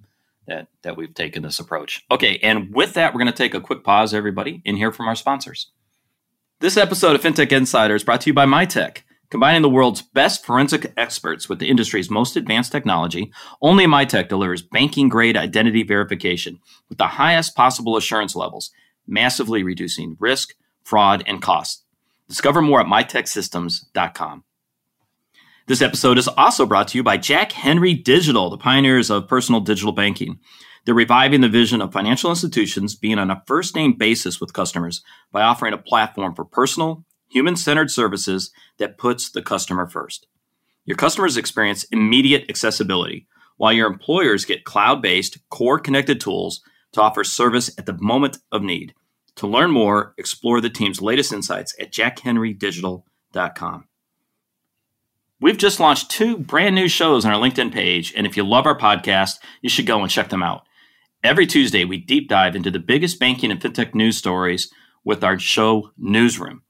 [0.47, 2.05] that that we've taken this approach.
[2.09, 5.07] Okay, and with that, we're going to take a quick pause, everybody, and hear from
[5.07, 5.71] our sponsors.
[6.61, 8.99] This episode of FinTech Insider is brought to you by Mitek.
[9.29, 14.63] Combining the world's best forensic experts with the industry's most advanced technology, only Mitek delivers
[14.63, 18.71] banking grade identity verification with the highest possible assurance levels
[19.09, 21.83] massively reducing risk, fraud, and cost.
[22.27, 24.43] Discover more at miteksystems.com.
[25.67, 29.61] This episode is also brought to you by Jack Henry Digital, the pioneers of personal
[29.61, 30.39] digital banking.
[30.83, 35.03] They're reviving the vision of financial institutions being on a first name basis with customers
[35.31, 40.25] by offering a platform for personal, human centered services that puts the customer first.
[40.85, 46.61] Your customers experience immediate accessibility, while your employers get cloud based, core connected tools
[46.93, 48.95] to offer service at the moment of need.
[49.39, 53.85] To learn more, explore the team's latest insights at jackhenrydigital.com.
[55.39, 58.65] We've just launched two brand new shows on our LinkedIn page, and if you love
[58.65, 60.63] our podcast, you should go and check them out.
[61.23, 64.73] Every Tuesday, we deep dive into the biggest banking and fintech news stories
[65.05, 66.63] with our show Newsroom.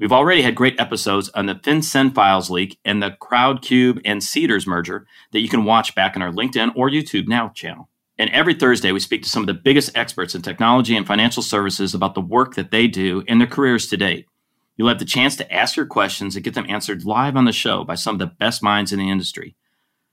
[0.00, 4.66] We've already had great episodes on the FinCEN Files leak and the CrowdCube and Seedrs
[4.66, 7.88] merger that you can watch back on our LinkedIn or YouTube Now channel.
[8.22, 11.42] And every Thursday, we speak to some of the biggest experts in technology and financial
[11.42, 14.26] services about the work that they do and their careers to date.
[14.76, 17.52] You'll have the chance to ask your questions and get them answered live on the
[17.52, 19.56] show by some of the best minds in the industry.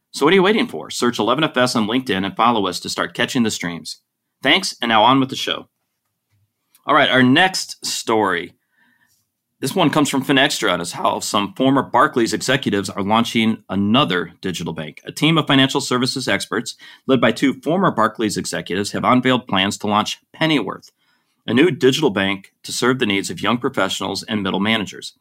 [0.10, 0.90] So, what are you waiting for?
[0.90, 4.02] Search 11FS on LinkedIn and follow us to start catching the streams.
[4.42, 5.70] Thanks, and now on with the show.
[6.88, 8.56] All right, our next story
[9.62, 14.32] this one comes from Finextra and is how some former Barclays executives are launching another
[14.40, 15.02] digital bank.
[15.04, 16.76] A team of financial services experts,
[17.08, 20.92] led by two former Barclays executives, have unveiled plans to launch Pennyworth,
[21.46, 25.14] a new digital bank to serve the needs of young professionals and middle managers.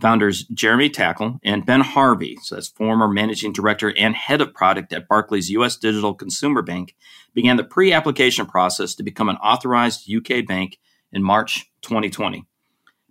[0.00, 4.92] Founders Jeremy Tackle and Ben Harvey, so that's former managing director and head of product
[4.92, 5.76] at Barclays U.S.
[5.76, 6.94] Digital Consumer Bank,
[7.34, 10.78] began the pre application process to become an authorized UK bank
[11.12, 12.46] in March 2020.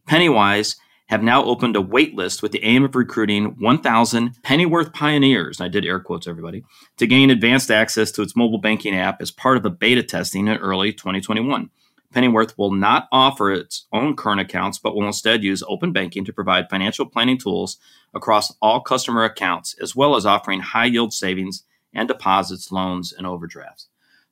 [0.09, 0.75] Pennywise
[1.09, 5.85] have now opened a waitlist with the aim of recruiting 1,000 Pennyworth pioneers, I did
[5.85, 6.63] air quotes, everybody,
[6.97, 10.47] to gain advanced access to its mobile banking app as part of a beta testing
[10.47, 11.69] in early 2021.
[12.11, 16.33] Pennyworth will not offer its own current accounts, but will instead use open banking to
[16.33, 17.77] provide financial planning tools
[18.11, 23.27] across all customer accounts, as well as offering high yield savings and deposits, loans, and
[23.27, 23.88] overdrafts.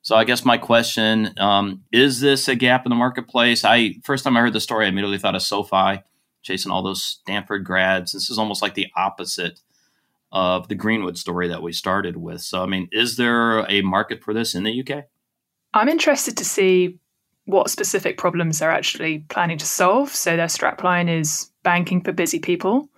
[0.08, 3.62] So I guess my question um, is: This a gap in the marketplace?
[3.62, 6.02] I first time I heard the story, I immediately thought of SoFi
[6.40, 8.12] chasing all those Stanford grads.
[8.12, 9.60] This is almost like the opposite
[10.32, 12.40] of the Greenwood story that we started with.
[12.40, 15.04] So I mean, is there a market for this in the UK?
[15.74, 16.98] I'm interested to see
[17.44, 20.14] what specific problems they're actually planning to solve.
[20.14, 22.88] So their strapline is banking for busy people.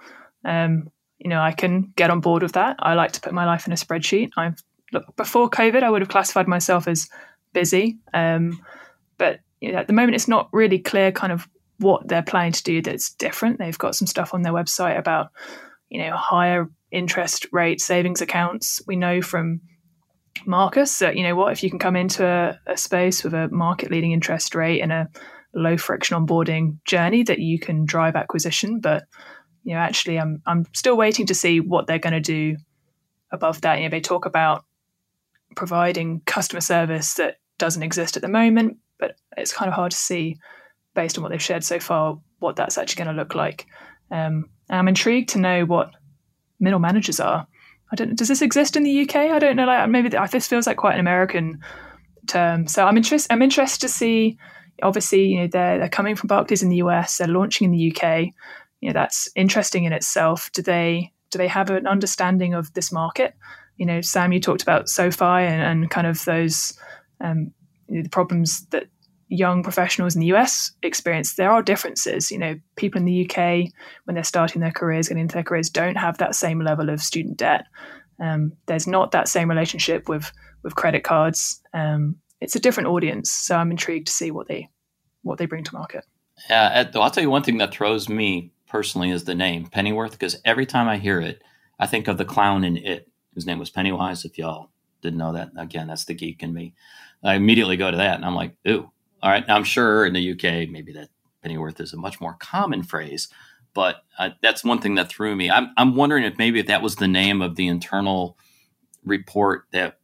[0.44, 2.76] Um, you know, I can get on board with that.
[2.78, 4.30] I like to put my life in a spreadsheet.
[4.36, 7.08] I've look, before COVID, I would have classified myself as
[7.52, 7.98] busy.
[8.14, 8.60] Um,
[9.18, 11.48] but you know, at the moment, it's not really clear kind of
[11.78, 13.58] what they're planning to do that's different.
[13.58, 15.28] They've got some stuff on their website about,
[15.88, 18.82] you know, higher interest rate savings accounts.
[18.86, 19.60] We know from
[20.46, 23.48] Marcus that, you know what, if you can come into a, a space with a
[23.48, 25.08] market leading interest rate and a
[25.54, 28.80] low friction onboarding journey, that you can drive acquisition.
[28.80, 29.04] But,
[29.64, 32.56] you know, actually, I'm, I'm still waiting to see what they're going to do
[33.32, 33.78] above that.
[33.78, 34.64] You know, they talk about
[35.56, 39.96] providing customer service that doesn't exist at the moment, but it's kind of hard to
[39.96, 40.36] see
[40.94, 43.66] based on what they've shared so far what that's actually going to look like.
[44.10, 45.90] Um, I'm intrigued to know what
[46.58, 47.46] middle managers are.
[47.92, 48.16] I don't.
[48.16, 49.16] Does this exist in the UK?
[49.16, 49.66] I don't know.
[49.66, 51.60] Like maybe this feels like quite an American
[52.26, 52.66] term.
[52.66, 53.32] So I'm interested.
[53.32, 54.38] I'm interested to see.
[54.82, 57.18] Obviously, you know they're they're coming from Barclays in the US.
[57.18, 58.28] They're launching in the UK.
[58.80, 60.50] You know that's interesting in itself.
[60.52, 63.34] Do they do they have an understanding of this market?
[63.80, 66.78] You know, Sam, you talked about SoFi and, and kind of those
[67.22, 67.50] um,
[67.88, 68.88] you know, the problems that
[69.28, 71.34] young professionals in the US experience.
[71.34, 72.30] There are differences.
[72.30, 73.72] You know, people in the UK
[74.04, 77.00] when they're starting their careers, getting into their careers, don't have that same level of
[77.00, 77.64] student debt.
[78.20, 80.30] Um, there's not that same relationship with
[80.62, 81.62] with credit cards.
[81.72, 84.68] Um, it's a different audience, so I'm intrigued to see what they
[85.22, 86.04] what they bring to market.
[86.50, 90.36] Yeah, I'll tell you one thing that throws me personally is the name Pennyworth because
[90.44, 91.40] every time I hear it,
[91.78, 94.26] I think of the clown in it whose name was Pennywise.
[94.26, 94.68] If y'all
[95.00, 96.74] didn't know that, again, that's the geek in me.
[97.22, 98.90] I immediately go to that and I'm like, ooh,
[99.22, 99.46] all right.
[99.48, 101.08] Now, I'm sure in the UK, maybe that
[101.42, 103.28] Pennyworth is a much more common phrase,
[103.72, 105.50] but uh, that's one thing that threw me.
[105.50, 108.36] I'm, I'm wondering if maybe if that was the name of the internal
[109.06, 109.98] report that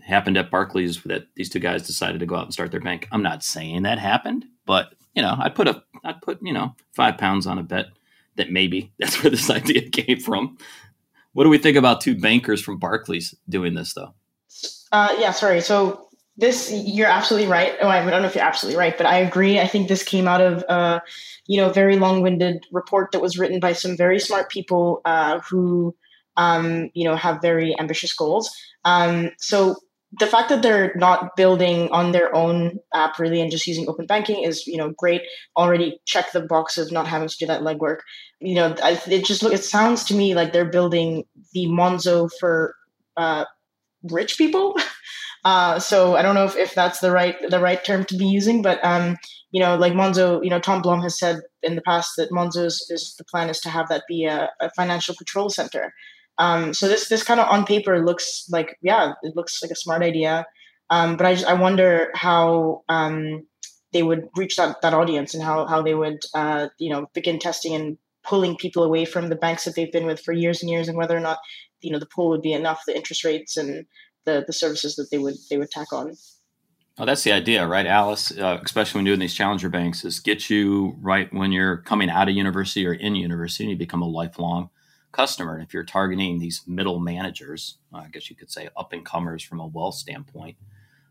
[0.00, 3.06] happened at Barclays that these two guys decided to go out and start their bank.
[3.12, 6.74] I'm not saying that happened, but you know, I'd put a, I'd put, you know,
[6.94, 7.86] five pounds on a bet
[8.36, 10.56] that maybe that's where this idea came from.
[11.38, 14.12] What do we think about two bankers from Barclays doing this, though?
[14.90, 15.60] Uh, yeah, sorry.
[15.60, 17.74] So this, you're absolutely right.
[17.80, 19.60] Oh, I don't know if you're absolutely right, but I agree.
[19.60, 20.98] I think this came out of, uh,
[21.46, 25.94] you know, very long-winded report that was written by some very smart people uh, who,
[26.36, 28.50] um, you know, have very ambitious goals.
[28.84, 29.76] Um, so
[30.12, 34.06] the fact that they're not building on their own app really and just using open
[34.06, 35.22] banking is you know great.
[35.56, 37.98] Already check the box of not having to do that legwork.
[38.40, 42.74] You know it just look it sounds to me like they're building the monzo for
[43.16, 43.44] uh,
[44.02, 44.76] rich people.
[45.44, 48.26] Uh, so i don't know if, if that's the right the right term to be
[48.26, 49.16] using but um,
[49.52, 52.64] you know like monzo you know tom blom has said in the past that monzo
[52.64, 55.94] is, is the plan is to have that be a, a financial control center
[56.38, 59.76] um, so this this kind of on paper looks like yeah, it looks like a
[59.76, 60.46] smart idea.
[60.90, 63.46] Um, but I just, I wonder how um,
[63.92, 67.38] they would reach that, that audience and how how they would uh, you know begin
[67.38, 70.70] testing and pulling people away from the banks that they've been with for years and
[70.70, 71.38] years, and whether or not
[71.80, 73.84] you know the pool would be enough, the interest rates and
[74.24, 76.14] the the services that they would they would tack on.
[77.00, 78.36] Oh, that's the idea, right, Alice?
[78.36, 82.28] Uh, especially when doing these challenger banks, is get you right when you're coming out
[82.28, 84.70] of university or in university, and you become a lifelong
[85.18, 85.54] customer.
[85.54, 89.42] And if you're targeting these middle managers, I guess you could say up and comers
[89.42, 90.56] from a wealth standpoint,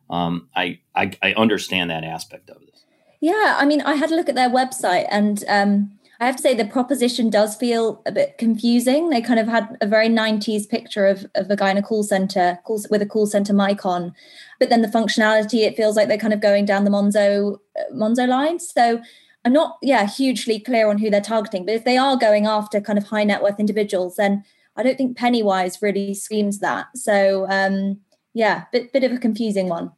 [0.10, 2.86] um, I, I, I understand that aspect of this.
[3.20, 5.92] Yeah, I mean, I had a look at their website, and um,
[6.22, 9.10] I have to say the proposition does feel a bit confusing.
[9.10, 12.04] They kind of had a very '90s picture of, of a guy in a call
[12.04, 14.14] center, with a call center mic on,
[14.60, 17.94] but then the functionality, it feels like they're kind of going down the Monzo uh,
[17.94, 18.60] Monzo line.
[18.60, 19.02] So
[19.48, 22.82] I'm not, yeah, hugely clear on who they're targeting, but if they are going after
[22.82, 24.44] kind of high net worth individuals, then
[24.76, 26.88] I don't think Pennywise really screams that.
[26.96, 28.02] So, um,
[28.34, 29.94] yeah, bit bit of a confusing one.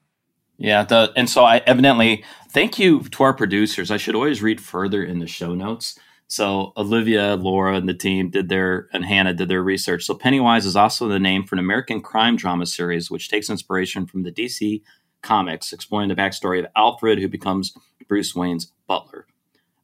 [0.60, 3.90] Yeah, the, and so I evidently thank you to our producers.
[3.90, 5.98] I should always read further in the show notes.
[6.28, 10.04] So Olivia, Laura, and the team did their and Hannah did their research.
[10.04, 14.06] So Pennywise is also the name for an American crime drama series, which takes inspiration
[14.06, 14.84] from the DC
[15.24, 17.74] comics, exploring the backstory of Alfred, who becomes
[18.08, 19.26] Bruce Wayne's butler.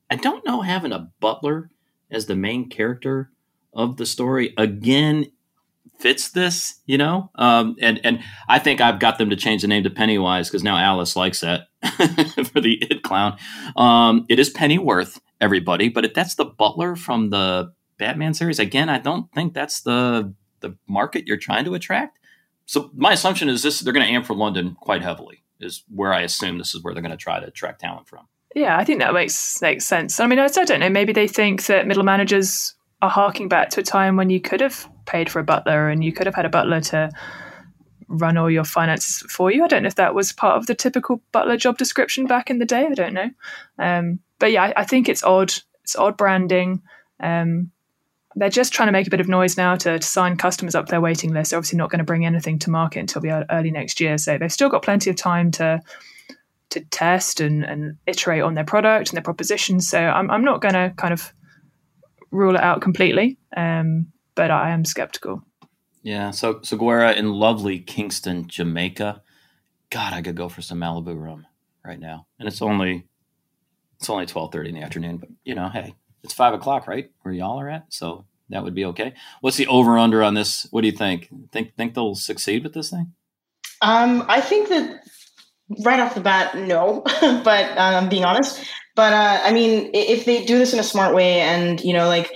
[0.10, 1.72] I don't know having a butler
[2.12, 3.32] as the main character
[3.74, 5.32] of the story again
[6.00, 7.32] fits this, you know.
[7.36, 10.64] Um, and and I think I've got them to change the name to Pennywise because
[10.64, 11.68] now Alice likes that.
[12.52, 13.38] for the it clown.
[13.76, 18.90] Um, it is Pennyworth, everybody, but if that's the butler from the Batman series, again,
[18.90, 22.18] I don't think that's the the market you're trying to attract.
[22.66, 25.44] So my assumption is this: they're going to aim for London quite heavily.
[25.60, 28.28] Is where I assume this is where they're going to try to attract talent from.
[28.56, 30.20] Yeah, I think that makes makes sense.
[30.22, 30.90] I mean, I, don't know.
[30.90, 34.62] Maybe they think that middle managers are harking back to a time when you could
[34.62, 37.12] have paid for a butler and you could have had a butler to
[38.08, 39.64] run all your finances for you.
[39.64, 42.60] I don't know if that was part of the typical butler job description back in
[42.60, 42.88] the day.
[42.90, 43.30] I don't know.
[43.78, 45.54] Um, but yeah, I, I, think it's odd.
[45.84, 46.82] It's odd branding.
[47.20, 47.72] Um,
[48.36, 50.88] they're just trying to make a bit of noise now to, to sign customers up
[50.88, 51.52] their waiting list.
[51.52, 54.18] They're obviously not going to bring anything to market until the early next year.
[54.18, 55.82] So they've still got plenty of time to
[56.76, 59.82] to test and, and iterate on their product and their proposition.
[59.82, 61.34] So I'm, I'm not going to kind of
[62.32, 65.42] rule it out completely, um, but I am skeptical.
[66.04, 66.32] Yeah.
[66.32, 69.22] So, so Gwera in lovely Kingston, Jamaica.
[69.90, 71.46] God, I could go for some Malibu rum
[71.84, 73.06] right now, and it's only
[74.00, 75.18] it's only twelve thirty in the afternoon.
[75.18, 77.10] But you know, hey, it's five o'clock, right?
[77.22, 79.14] Where y'all are at, so that would be okay.
[79.42, 80.68] What's the over under on this?
[80.72, 81.30] What do you think?
[81.52, 83.14] Think think they'll succeed with this thing?
[83.82, 85.05] Um, I think that
[85.84, 87.02] right off the bat, no.
[87.22, 88.64] but uh, I'm being honest.
[88.96, 92.08] But uh, I mean, if they do this in a smart way, and you know,
[92.08, 92.32] like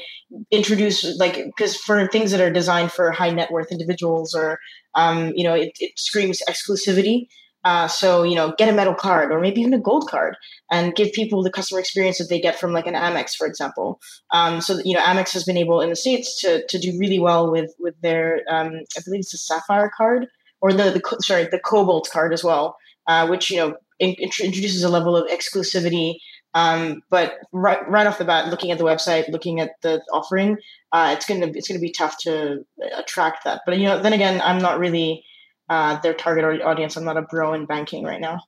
[0.52, 4.60] introduce like because for things that are designed for high net worth individuals, or
[4.96, 7.28] um, you know, it, it screams exclusivity.
[7.66, 10.36] Uh, so you know, get a metal card or maybe even a gold card,
[10.72, 14.00] and give people the customer experience that they get from like an Amex, for example.
[14.34, 17.20] Um, so you know, Amex has been able in the states to to do really
[17.20, 20.28] well with with their um, I believe it's a Sapphire card
[20.62, 22.76] or the the sorry the Cobalt card as well
[23.10, 26.16] uh, which you know in, introduces a level of exclusivity.
[26.56, 30.58] Um, but right right off the bat, looking at the website, looking at the offering,
[30.94, 32.66] uh, it's gonna it's gonna be tough to
[32.98, 33.62] attract that.
[33.66, 35.24] But you know, then again, I'm not really
[35.70, 36.96] uh, their target audience.
[36.96, 38.40] I'm not a bro in banking right now.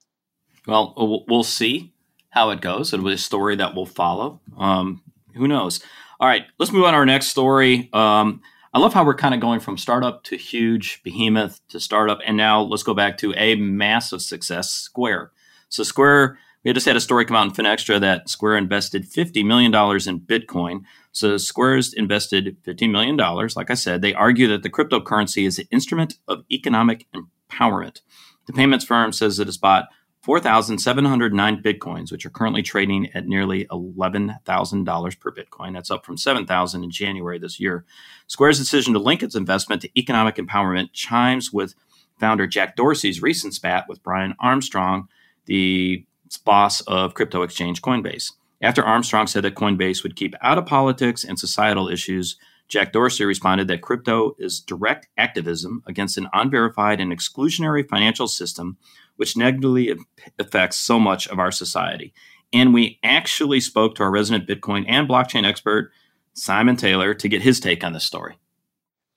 [0.68, 1.92] Well, we'll see
[2.30, 2.94] how it goes.
[2.94, 4.42] It'll be a story that will follow.
[4.58, 5.02] Um,
[5.36, 5.84] who knows?
[6.20, 7.90] All right, let's move on to our next story.
[7.94, 8.42] Um,
[8.74, 12.20] I love how we're kind of going from startup to huge behemoth to startup.
[12.26, 15.32] And now let's go back to a massive success, Square.
[15.68, 19.46] So, Square, we just had a story come out in FinExtra that Square invested $50
[19.46, 20.84] million in Bitcoin.
[21.12, 23.18] So, Square's invested $15 million.
[23.18, 28.00] Like I said, they argue that the cryptocurrency is an instrument of economic empowerment.
[28.48, 29.90] The payments firm says it has bought
[30.22, 35.74] 4,709 bitcoins, which are currently trading at nearly $11,000 per bitcoin.
[35.74, 37.86] That's up from 7,000 in January this year.
[38.28, 41.74] Square's decision to link its investment to economic empowerment chimes with
[42.20, 45.08] founder Jack Dorsey's recent spat with Brian Armstrong,
[45.46, 46.06] the
[46.46, 48.32] boss of crypto exchange Coinbase.
[48.62, 53.26] After Armstrong said that Coinbase would keep out of politics and societal issues, Jack Dorsey
[53.26, 58.78] responded that crypto is direct activism against an unverified and exclusionary financial system
[59.16, 59.96] which negatively
[60.40, 62.14] affects so much of our society.
[62.54, 65.92] And we actually spoke to our resident Bitcoin and blockchain expert,
[66.34, 68.36] Simon Taylor, to get his take on this story.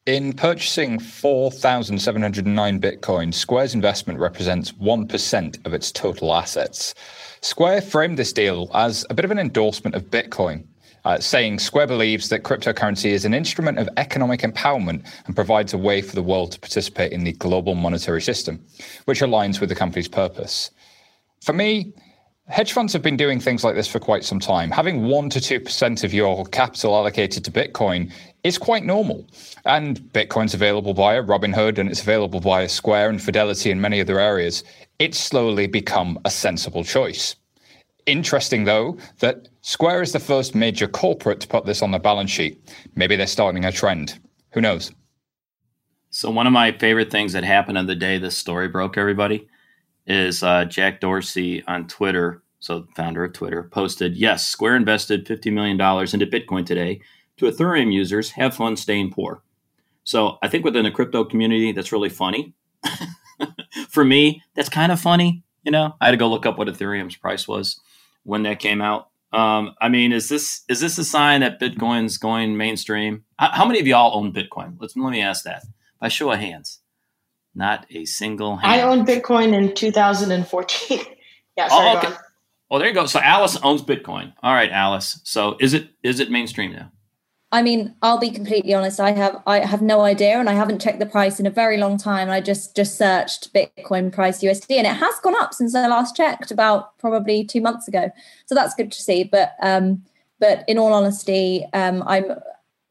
[0.06, 6.94] In purchasing 4,709 Bitcoin, Square's investment represents 1% of its total assets.
[7.40, 10.66] Square framed this deal as a bit of an endorsement of Bitcoin,
[11.04, 15.78] uh, saying Square believes that cryptocurrency is an instrument of economic empowerment and provides a
[15.78, 18.64] way for the world to participate in the global monetary system,
[19.04, 20.70] which aligns with the company's purpose.
[21.42, 21.92] For me,
[22.48, 24.70] hedge funds have been doing things like this for quite some time.
[24.70, 28.10] Having 1% to 2% of your capital allocated to Bitcoin
[28.42, 29.26] is quite normal.
[29.66, 34.18] And Bitcoin's available via Robinhood and it's available via Square and Fidelity and many other
[34.18, 34.64] areas.
[34.98, 37.36] It's slowly become a sensible choice.
[38.06, 42.30] Interesting, though, that Square is the first major corporate to put this on the balance
[42.30, 42.60] sheet.
[42.94, 44.18] Maybe they're starting a trend.
[44.52, 44.92] Who knows?
[46.10, 49.48] So, one of my favorite things that happened on the day this story broke, everybody,
[50.06, 55.50] is uh, Jack Dorsey on Twitter, so founder of Twitter, posted Yes, Square invested $50
[55.52, 57.00] million into Bitcoin today
[57.38, 58.30] to Ethereum users.
[58.32, 59.42] Have fun staying poor.
[60.04, 62.52] So, I think within the crypto community, that's really funny.
[63.88, 65.42] For me, that's kind of funny.
[65.62, 67.80] You know, I had to go look up what Ethereum's price was
[68.24, 69.08] when that came out.
[69.32, 73.24] Um, I mean, is this is this a sign that Bitcoin's going mainstream?
[73.36, 74.76] How, how, many of y'all own Bitcoin?
[74.78, 75.64] Let's let me ask that
[75.98, 76.80] by show of hands.
[77.54, 78.56] Not a single.
[78.56, 78.72] Hand.
[78.72, 80.98] I owned Bitcoin in 2014.
[81.56, 81.68] yeah.
[81.68, 82.14] Sorry, oh, okay.
[82.70, 83.06] Oh, there you go.
[83.06, 84.32] So Alice owns Bitcoin.
[84.42, 85.20] All right, Alice.
[85.24, 86.92] So is it is it mainstream now?
[87.54, 88.98] I mean, I'll be completely honest.
[88.98, 91.76] I have I have no idea, and I haven't checked the price in a very
[91.76, 92.28] long time.
[92.28, 96.16] I just just searched Bitcoin price USD, and it has gone up since I last
[96.16, 98.10] checked, about probably two months ago.
[98.46, 99.22] So that's good to see.
[99.22, 100.02] But um,
[100.40, 102.24] but in all honesty, um, I'm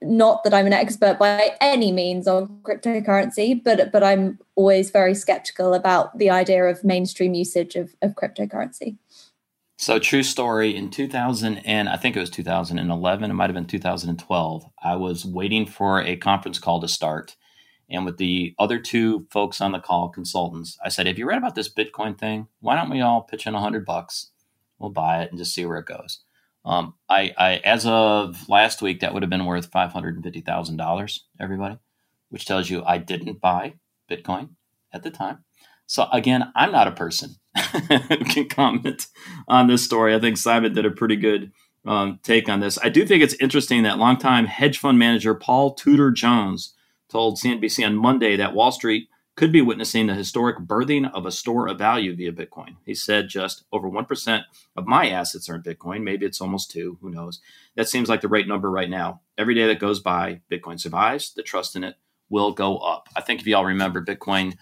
[0.01, 5.13] not that I'm an expert by any means on cryptocurrency, but but I'm always very
[5.13, 8.95] skeptical about the idea of mainstream usage of, of cryptocurrency.
[9.83, 10.77] So true story.
[10.77, 14.65] In 2000 and I think it was 2011, it might have been 2012.
[14.81, 17.35] I was waiting for a conference call to start,
[17.89, 21.37] and with the other two folks on the call, consultants, I said, "Have you read
[21.37, 22.47] about this Bitcoin thing?
[22.61, 24.31] Why don't we all pitch in a hundred bucks?
[24.79, 26.23] We'll buy it and just see where it goes."
[26.63, 30.23] Um, I, I, as of last week, that would have been worth five hundred and
[30.23, 31.25] fifty thousand dollars.
[31.41, 31.77] Everybody,
[32.29, 33.73] which tells you I didn't buy
[34.09, 34.51] Bitcoin
[34.93, 35.43] at the time.
[35.87, 37.35] So again, I'm not a person
[38.29, 39.07] can comment
[39.47, 40.15] on this story.
[40.15, 41.51] I think Simon did a pretty good
[41.85, 42.79] um, take on this.
[42.81, 46.73] I do think it's interesting that longtime hedge fund manager Paul Tudor Jones
[47.09, 51.31] told CNBC on Monday that Wall Street could be witnessing the historic birthing of a
[51.31, 52.75] store of value via Bitcoin.
[52.85, 54.43] He said just over 1%
[54.75, 56.03] of my assets are in Bitcoin.
[56.03, 57.41] Maybe it's almost two, who knows?
[57.75, 59.21] That seems like the right number right now.
[59.37, 61.33] Every day that goes by, Bitcoin survives.
[61.33, 61.95] The trust in it
[62.29, 63.09] will go up.
[63.15, 64.55] I think if y'all remember, Bitcoin,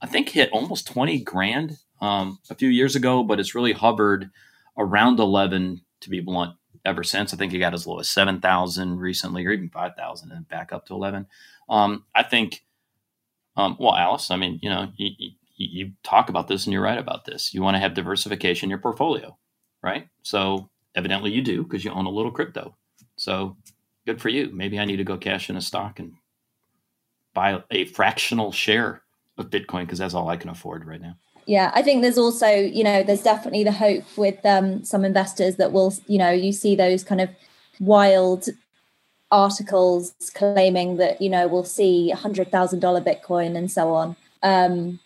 [0.00, 4.30] I think hit almost 20 grand um, a few years ago, but it's really hovered
[4.76, 7.32] around 11 to be blunt ever since.
[7.32, 10.86] I think it got as low as 7,000 recently or even 5,000 and back up
[10.86, 11.26] to 11.
[11.68, 12.62] Um, I think
[13.56, 16.82] um, well, Alice, I mean, you know, you, you, you talk about this and you're
[16.82, 17.54] right about this.
[17.54, 19.36] You want to have diversification in your portfolio,
[19.82, 20.08] right?
[20.22, 22.76] So evidently you do because you own a little crypto.
[23.16, 23.56] So
[24.06, 24.50] good for you.
[24.52, 26.14] Maybe I need to go cash in a stock and
[27.32, 29.02] buy a fractional share
[29.38, 31.16] of Bitcoin because that's all I can afford right now.
[31.46, 35.56] Yeah, I think there's also, you know, there's definitely the hope with um, some investors
[35.56, 37.30] that will, you know, you see those kind of
[37.80, 38.48] wild
[39.34, 44.16] articles claiming that you know we'll see a hundred thousand dollar Bitcoin and so on.
[44.42, 45.00] Um,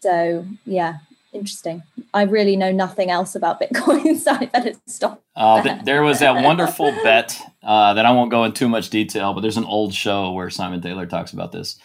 [0.00, 0.98] so yeah,
[1.32, 1.82] interesting.
[2.14, 5.22] I really know nothing else about Bitcoin, so I better stop.
[5.34, 8.90] Uh, th- there was that wonderful bet uh, that I won't go into too much
[8.90, 11.78] detail, but there's an old show where Simon Taylor talks about this,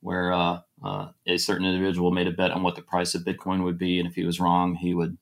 [0.00, 3.64] where uh, uh, a certain individual made a bet on what the price of Bitcoin
[3.64, 5.16] would be, and if he was wrong, he would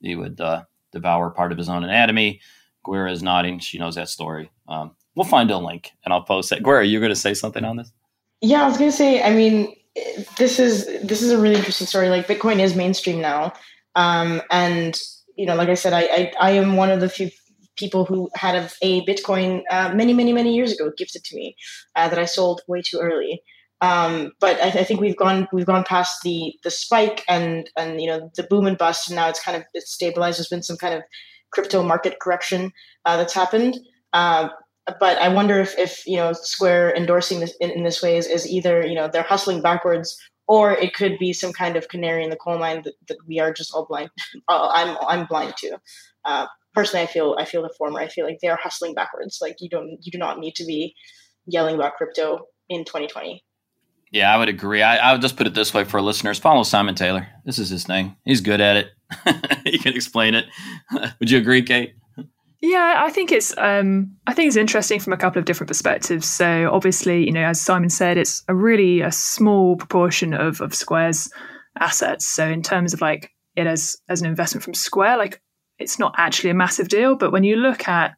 [0.00, 2.40] he would uh, devour part of his own anatomy.
[2.86, 4.50] Gwera is nodding; she knows that story.
[4.68, 6.62] Um, we'll find a link and I'll post it.
[6.62, 7.92] Gwera, you going to say something on this?
[8.40, 9.22] Yeah, I was going to say.
[9.22, 9.74] I mean,
[10.36, 12.08] this is this is a really interesting story.
[12.08, 13.52] Like Bitcoin is mainstream now,
[13.94, 14.98] um, and
[15.36, 17.30] you know, like I said, I, I, I am one of the few
[17.76, 21.56] people who had a, a Bitcoin uh, many many many years ago gifted to me
[21.94, 23.42] uh, that I sold way too early.
[23.80, 28.00] Um, but I, I, think we've gone we've gone past the the spike and and
[28.00, 30.38] you know the boom and bust, and now it's kind of it's stabilized.
[30.38, 31.02] There's been some kind of
[31.52, 32.72] crypto market correction
[33.04, 33.78] uh, that's happened.
[34.12, 34.48] Uh,
[35.00, 38.26] but I wonder if, if you know Square endorsing this in, in, this way is,
[38.26, 40.16] is either you know they're hustling backwards
[40.48, 43.40] or it could be some kind of canary in the coal mine that, that we
[43.40, 44.10] are just all blind.
[44.48, 45.78] I'm I'm blind to.
[46.24, 48.00] Uh, personally, I feel I feel the former.
[48.00, 49.38] I feel like they are hustling backwards.
[49.42, 50.94] Like you don't you do not need to be
[51.46, 53.44] yelling about crypto in 2020.
[54.12, 54.82] Yeah, I would agree.
[54.82, 57.28] I, I would just put it this way for listeners: follow Simon Taylor.
[57.44, 58.16] This is his thing.
[58.24, 58.88] He's good at it.
[59.64, 60.46] he can explain it.
[61.20, 61.94] would you agree, Kate?
[62.60, 66.26] Yeah, I think it's um, I think it's interesting from a couple of different perspectives.
[66.26, 70.74] So obviously, you know, as Simon said, it's a really a small proportion of of
[70.74, 71.30] Square's
[71.78, 72.26] assets.
[72.26, 75.42] So in terms of like it as as an investment from Square, like
[75.78, 77.16] it's not actually a massive deal.
[77.16, 78.16] But when you look at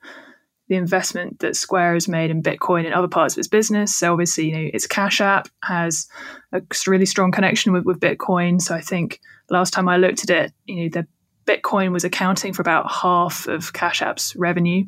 [0.69, 4.13] the investment that Square has made in Bitcoin and other parts of its business, so
[4.13, 6.07] obviously, you know, its Cash App has
[6.53, 8.61] a really strong connection with, with Bitcoin.
[8.61, 11.07] So I think last time I looked at it, you know, the
[11.47, 14.85] Bitcoin was accounting for about half of Cash App's revenue,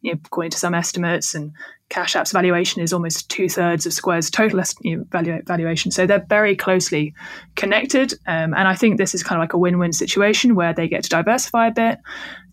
[0.00, 1.50] you know, according to some estimates, and
[1.88, 5.90] Cash App's valuation is almost two thirds of Square's total you know, valuation.
[5.90, 7.12] So they're very closely
[7.56, 10.86] connected, um, and I think this is kind of like a win-win situation where they
[10.86, 11.98] get to diversify a bit,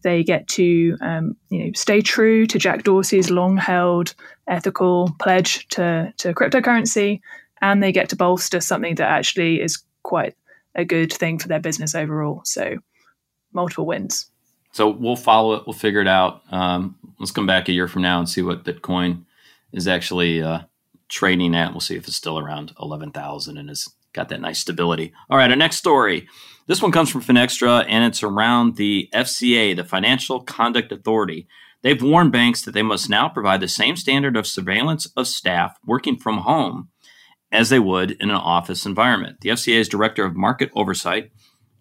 [0.04, 4.16] they get to um, you know stay true to Jack Dorsey's long-held
[4.47, 7.22] ethical pledge to to cryptocurrency,
[7.62, 10.36] and they get to bolster something that actually is quite
[10.76, 12.41] a good thing for their business overall.
[12.45, 12.78] So
[13.54, 14.30] multiple wins.
[14.72, 15.64] So we'll follow it.
[15.66, 16.41] We'll figure it out.
[16.52, 19.26] Um, let's come back a year from now and see what Bitcoin
[19.74, 20.62] is actually uh,
[21.10, 21.72] trading at.
[21.72, 25.14] We'll see if it's still around 11,000 and has got that nice stability.
[25.30, 26.28] All right, our next story.
[26.72, 31.46] This one comes from Finextra and it's around the FCA, the Financial Conduct Authority.
[31.82, 35.78] They've warned banks that they must now provide the same standard of surveillance of staff
[35.86, 36.88] working from home
[37.52, 39.42] as they would in an office environment.
[39.42, 41.32] The FCA's Director of Market Oversight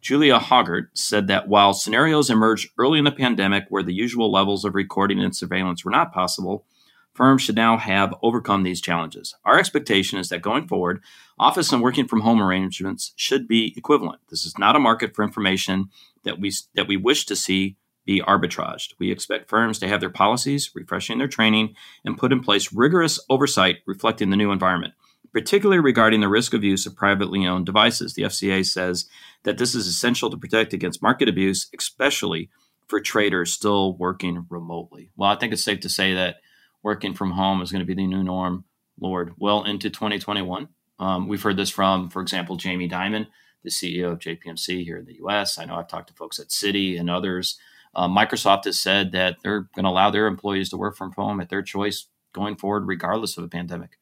[0.01, 4.65] Julia Hoggett said that while scenarios emerged early in the pandemic where the usual levels
[4.65, 6.67] of recording and surveillance were not possible,
[7.15, 9.35] firms should now have overcome these challenges.
[9.45, 11.03] Our expectation is that going forward,
[11.39, 14.21] office and working from home arrangements should be equivalent.
[14.31, 15.91] This is not a market for information
[16.25, 18.95] that we that we wish to see be arbitraged.
[18.99, 23.21] We expect firms to have their policies, refreshing their training, and put in place rigorous
[23.29, 24.95] oversight reflecting the new environment,
[25.33, 28.15] particularly regarding the risk of use of privately owned devices.
[28.15, 29.07] The FCA says
[29.45, 32.51] that this is essential to protect against market abuse, especially
[32.89, 35.11] for traders still working remotely.
[35.17, 36.37] Well, I think it's safe to say that
[36.83, 38.65] working from home is going to be the new norm,
[38.99, 40.69] Lord, well into 2021.
[40.99, 43.27] Um, we've heard this from, for example, Jamie Dimon,
[43.63, 45.59] the CEO of JPMC here in the US.
[45.59, 47.59] I know I've talked to folks at Citi and others
[47.95, 51.41] uh, Microsoft has said that they're going to allow their employees to work from home
[51.41, 53.99] at their choice going forward, regardless of a pandemic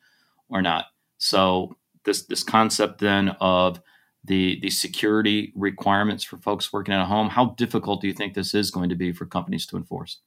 [0.49, 0.87] or not.
[1.17, 3.81] So this this concept then of
[4.25, 8.55] the the security requirements for folks working at home, how difficult do you think this
[8.55, 10.21] is going to be for companies to enforce?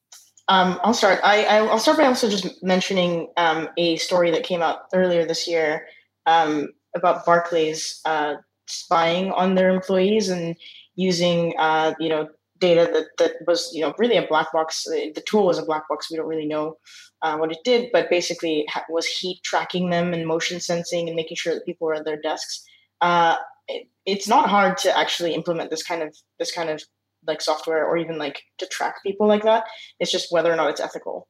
[0.48, 1.20] Um, I'll start.
[1.24, 5.48] I, will start by also just mentioning um, a story that came out earlier this
[5.48, 5.88] year
[6.26, 8.36] um, about Barclays uh,
[8.68, 10.56] spying on their employees and
[10.96, 12.28] using, uh, you know,
[12.62, 14.84] data that, that was you know really a black box.
[14.86, 16.10] The tool was a black box.
[16.10, 16.78] We don't really know
[17.22, 21.36] uh, what it did but basically was heat tracking them and motion sensing and making
[21.38, 22.64] sure that people were at their desks.
[23.02, 23.36] Uh,
[23.68, 26.82] it, it's not hard to actually implement this kind of this kind of
[27.28, 29.64] like software or even like to track people like that
[30.00, 31.28] it's just whether or not it's ethical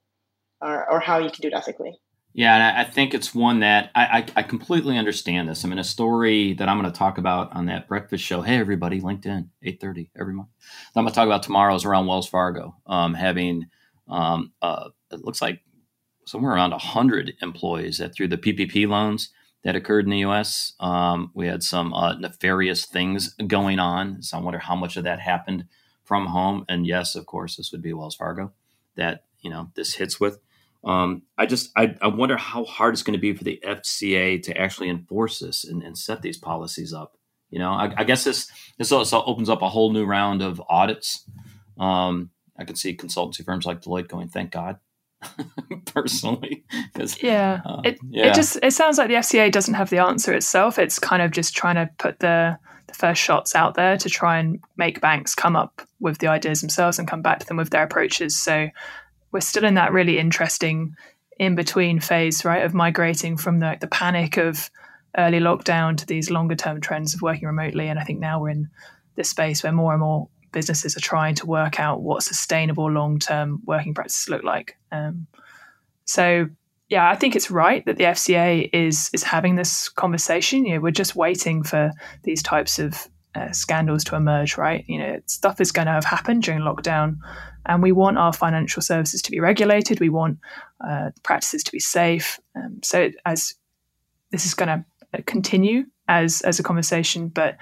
[0.62, 1.98] or, or how you can do it ethically
[2.34, 5.66] yeah, and I think it's one that I, I, I, completely understand this.
[5.66, 8.42] I mean, a story that I'm going to talk about on that breakfast show.
[8.42, 10.48] Hey, everybody, LinkedIn, 8:30 every month.
[10.96, 13.66] I'm going to talk about tomorrow is around Wells Fargo um, having
[14.08, 15.60] um, uh, it looks like
[16.26, 19.30] somewhere around 100 employees that through the PPP loans
[19.64, 20.74] that occurred in the U.S.
[20.80, 24.22] Um, we had some uh, nefarious things going on.
[24.22, 25.66] So I wonder how much of that happened
[26.12, 26.66] from home.
[26.68, 28.52] And yes, of course, this would be Wells Fargo
[28.98, 30.40] that you know this hits with.
[30.84, 34.44] Um, I just I, I, wonder how hard it's going to be for the FCA
[34.44, 37.16] to actually enforce this and, and set these policies up.
[37.50, 40.62] You know, I, I, guess this this also opens up a whole new round of
[40.68, 41.26] audits.
[41.80, 44.80] Um, I could see consultancy firms like Deloitte going, "Thank God."
[45.86, 46.64] personally
[46.94, 47.62] because yeah.
[47.66, 50.80] Uh, it, yeah it just it sounds like the fca doesn't have the answer itself
[50.80, 52.58] it's kind of just trying to put the
[52.88, 56.62] the first shots out there to try and make banks come up with the ideas
[56.62, 58.68] themselves and come back to them with their approaches so
[59.32, 60.96] we're still in that really interesting
[61.42, 64.70] in between phase, right, of migrating from the, the panic of
[65.18, 67.88] early lockdown to these longer term trends of working remotely.
[67.88, 68.70] And I think now we're in
[69.16, 73.20] this space where more and more businesses are trying to work out what sustainable long
[73.20, 74.78] term working practices look like.
[74.92, 75.28] Um,
[76.06, 76.50] so
[76.90, 80.66] yeah, I think it's right that the FCA is is having this conversation.
[80.66, 81.92] You know, we're just waiting for
[82.24, 84.84] these types of uh, scandals to emerge, right?
[84.88, 87.18] You know, stuff is going to have happened during lockdown
[87.66, 90.00] and we want our financial services to be regulated.
[90.00, 90.40] We want
[90.86, 92.40] uh, practices to be safe.
[92.56, 93.54] Um, so as
[94.32, 94.84] this is going
[95.14, 97.58] to continue as as a conversation, but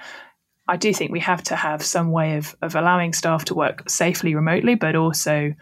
[0.70, 3.88] I do think we have to have some way of of allowing staff to work
[3.88, 5.54] safely remotely, but also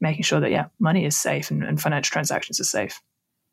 [0.00, 3.00] making sure that yeah, money is safe and, and financial transactions are safe.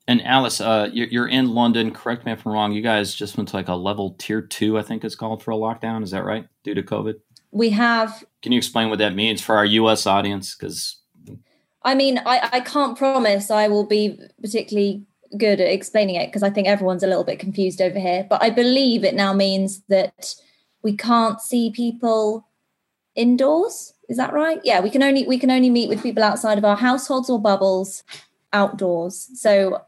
[0.06, 1.92] And Alice, uh, you're in London.
[1.92, 2.74] Correct me if I'm wrong.
[2.74, 5.52] You guys just went to like a level tier two, I think it's called, for
[5.52, 6.04] a lockdown.
[6.04, 6.46] Is that right?
[6.66, 7.16] Due to COVID
[7.54, 8.26] we have.
[8.42, 10.06] Can you explain what that means for our U.S.
[10.06, 10.56] audience?
[10.56, 11.00] Because
[11.84, 15.06] I mean, I, I can't promise I will be particularly
[15.38, 18.26] good at explaining it because I think everyone's a little bit confused over here.
[18.30, 20.34] But I believe it now means that
[20.84, 22.48] we can't see people
[23.16, 23.94] indoors.
[24.10, 24.60] Is that right?
[24.64, 27.42] Yeah, we can only we can only meet with people outside of our households or
[27.42, 28.04] bubbles
[28.52, 29.30] outdoors.
[29.36, 29.82] So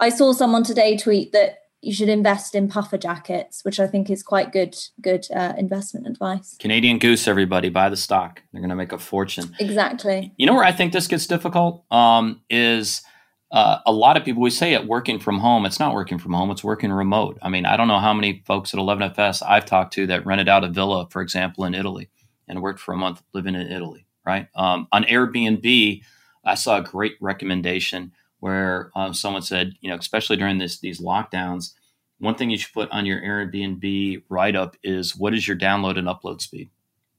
[0.00, 4.10] I saw someone today tweet that you should invest in puffer jackets, which I think
[4.10, 6.56] is quite good good uh, investment advice.
[6.58, 8.42] Canadian Goose, everybody, buy the stock.
[8.52, 9.54] They're going to make a fortune.
[9.58, 10.32] Exactly.
[10.36, 13.02] You know where I think this gets difficult um, is
[13.50, 15.66] uh, a lot of people we say it working from home.
[15.66, 16.50] It's not working from home.
[16.50, 17.38] It's working remote.
[17.42, 20.48] I mean, I don't know how many folks at 11FS I've talked to that rented
[20.48, 22.08] out a villa, for example, in Italy
[22.46, 24.06] and worked for a month living in Italy.
[24.24, 26.02] Right um, on Airbnb,
[26.44, 31.00] I saw a great recommendation where um, someone said, you know, especially during this these
[31.00, 31.72] lockdowns,
[32.18, 35.98] one thing you should put on your Airbnb write up is what is your download
[35.98, 36.70] and upload speed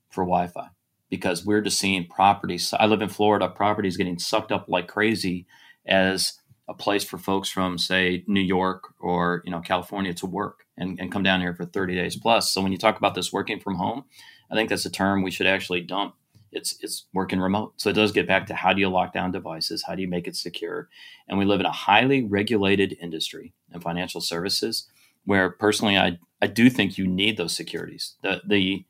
[0.10, 0.70] for Wi-Fi?
[1.10, 2.74] Because we're just seeing properties.
[2.80, 3.50] I live in Florida.
[3.50, 5.46] Properties getting sucked up like crazy
[5.86, 6.34] as
[6.68, 11.00] a place for folks from say New York or you know California to work and,
[11.00, 12.54] and come down here for 30 days plus.
[12.54, 14.06] So when you talk about this working from home,
[14.50, 16.16] I think that's a term we should actually dump
[16.52, 17.74] it's it's working remote.
[17.78, 19.84] So it does get back to how do you lock down devices?
[19.88, 20.90] How do you make it secure?
[21.28, 24.88] And we live in a highly regulated industry in financial services
[25.26, 28.16] where personally I I do think you need those securities.
[28.22, 28.86] The the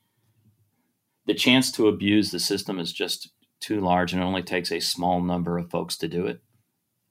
[1.28, 3.30] the chance to abuse the system is just
[3.60, 6.42] too large and it only takes a small number of folks to do it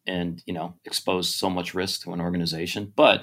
[0.07, 3.23] and you know expose so much risk to an organization but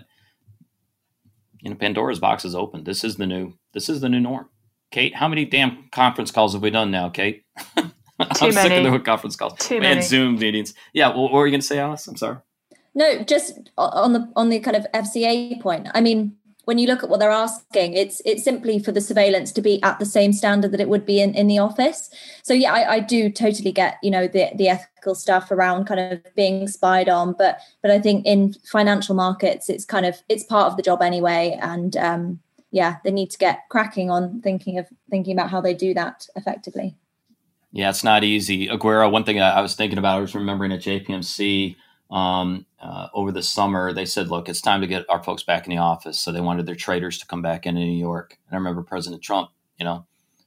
[1.59, 4.49] you know pandora's box is open this is the new this is the new norm
[4.91, 7.43] Kate, how many damn conference calls have we done now, Kate?
[7.77, 7.91] I'm
[8.41, 8.53] many.
[8.53, 10.01] sick of the conference calls Too and many.
[10.01, 10.73] Zoom meetings.
[10.93, 12.07] Yeah, well, what were you going to say, Alice?
[12.07, 12.37] I'm sorry.
[12.95, 15.87] No, just on the on the kind of FCA point.
[15.93, 16.36] I mean,
[16.67, 19.81] when you look at what they're asking, it's it's simply for the surveillance to be
[19.83, 22.09] at the same standard that it would be in, in the office.
[22.43, 26.01] So yeah, I, I do totally get you know the the ethical stuff around kind
[26.01, 30.43] of being spied on, but but I think in financial markets, it's kind of it's
[30.43, 32.39] part of the job anyway, and um,
[32.71, 36.27] yeah, they need to get cracking on thinking of thinking about how they do that
[36.35, 36.97] effectively.
[37.71, 38.67] Yeah, it's not easy.
[38.67, 41.77] Aguero, one thing I I was thinking about, I was remembering at JPMC
[42.09, 45.65] um, uh, over the summer, they said, look, it's time to get our folks back
[45.65, 46.19] in the office.
[46.19, 48.37] So they wanted their traders to come back into New York.
[48.47, 50.05] And I remember President Trump, you know,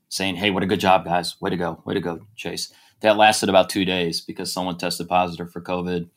[0.08, 1.40] saying, hey, what a good job, guys.
[1.40, 1.82] Way to go.
[1.84, 2.72] Way to go, Chase.
[3.00, 6.08] That lasted about two days because someone tested positive for COVID.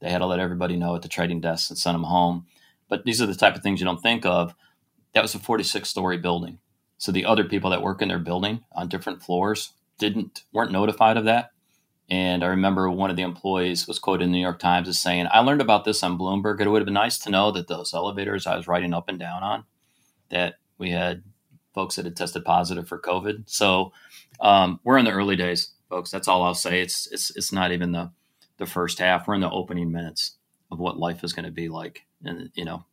[0.00, 2.46] They had to let everybody know at the trading desk and send them home.
[2.88, 4.54] But these are the type of things you don't think of.
[5.12, 6.58] That was a 46 story building.
[6.98, 11.16] So the other people that work in their building on different floors didn't weren't notified
[11.16, 11.50] of that.
[12.10, 14.98] And I remember one of the employees was quoted in the New York Times as
[14.98, 16.60] saying, I learned about this on Bloomberg.
[16.60, 19.18] It would have been nice to know that those elevators I was riding up and
[19.18, 19.64] down on,
[20.30, 21.22] that we had
[21.72, 23.44] folks that had tested positive for COVID.
[23.46, 23.92] So
[24.40, 26.10] um, we're in the early days, folks.
[26.10, 26.80] That's all I'll say.
[26.80, 28.10] It's it's it's not even the
[28.56, 29.28] the first half.
[29.28, 30.36] We're in the opening minutes
[30.72, 32.84] of what life is going to be like, and you know,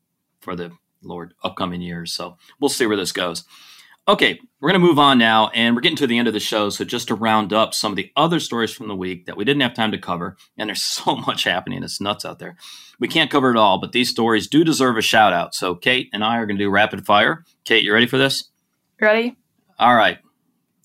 [0.42, 2.14] for the Lord upcoming years.
[2.14, 3.46] So we'll see where this goes.
[4.10, 6.40] Okay, we're going to move on now, and we're getting to the end of the
[6.40, 6.70] show.
[6.70, 9.44] So, just to round up some of the other stories from the week that we
[9.44, 12.56] didn't have time to cover, and there's so much happening, it's nuts out there.
[13.02, 15.54] We can't cover it all, but these stories do deserve a shout out.
[15.54, 17.44] So, Kate and I are going to do rapid fire.
[17.66, 18.50] Kate, you ready for this?
[19.02, 19.36] Ready?
[19.78, 20.20] All right,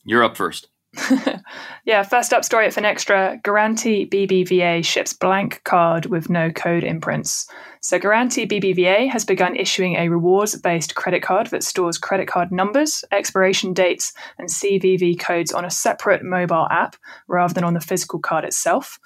[0.04, 0.66] you're up first.
[1.84, 7.48] yeah, first up story at Finextra Garanti BBVA ships blank card with no code imprints.
[7.80, 12.52] So, Garanti BBVA has begun issuing a rewards based credit card that stores credit card
[12.52, 17.80] numbers, expiration dates, and CVV codes on a separate mobile app rather than on the
[17.80, 19.00] physical card itself.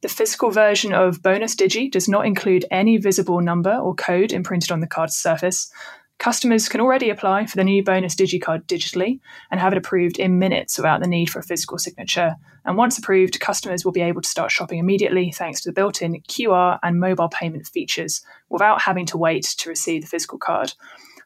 [0.00, 4.70] The physical version of Bonus Digi does not include any visible number or code imprinted
[4.70, 5.72] on the card's surface.
[6.18, 9.20] Customers can already apply for the new bonus DigiCard digitally
[9.52, 12.34] and have it approved in minutes without the need for a physical signature.
[12.64, 16.02] And once approved, customers will be able to start shopping immediately thanks to the built
[16.02, 20.72] in QR and mobile payment features without having to wait to receive the physical card.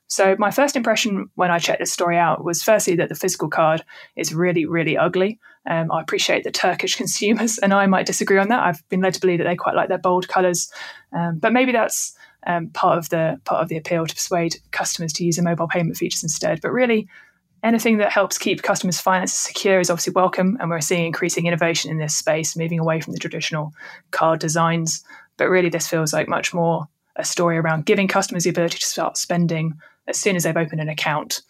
[0.08, 3.48] So, my first impression when I checked this story out was firstly that the physical
[3.48, 3.82] card
[4.14, 5.40] is really, really ugly.
[5.66, 8.62] Um, I appreciate that Turkish consumers and I might disagree on that.
[8.62, 10.70] I've been led to believe that they quite like their bold colours,
[11.16, 12.14] um, but maybe that's
[12.46, 15.68] um, part of the part of the appeal to persuade customers to use the mobile
[15.68, 16.60] payment features instead.
[16.60, 17.08] But really,
[17.62, 21.90] anything that helps keep customers' finances secure is obviously welcome, and we're seeing increasing innovation
[21.90, 23.72] in this space, moving away from the traditional
[24.10, 25.04] card designs.
[25.36, 28.86] But really, this feels like much more a story around giving customers the ability to
[28.86, 29.74] start spending
[30.08, 31.42] as soon as they've opened an account.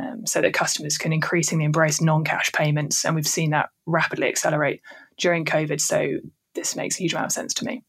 [0.00, 4.82] Um, so that customers can increasingly embrace non-cash payments, and we've seen that rapidly accelerate
[5.18, 5.80] during COVID.
[5.80, 6.18] So
[6.54, 7.82] this makes a huge amount of sense to me.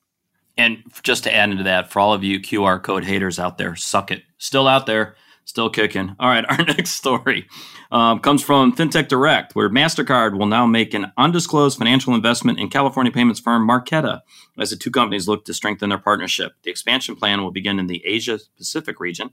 [0.58, 3.76] And just to add into that, for all of you QR code haters out there,
[3.76, 4.24] suck it.
[4.38, 6.16] Still out there, still kicking.
[6.20, 7.47] All right, our next story
[7.91, 12.70] um, comes from FinTech Direct, where MasterCard will now make an undisclosed financial investment in
[12.70, 14.22] California payments firm Marqeta
[14.58, 16.54] as the two companies look to strengthen their partnership.
[16.64, 19.32] The expansion plan will begin in the Asia Pacific region.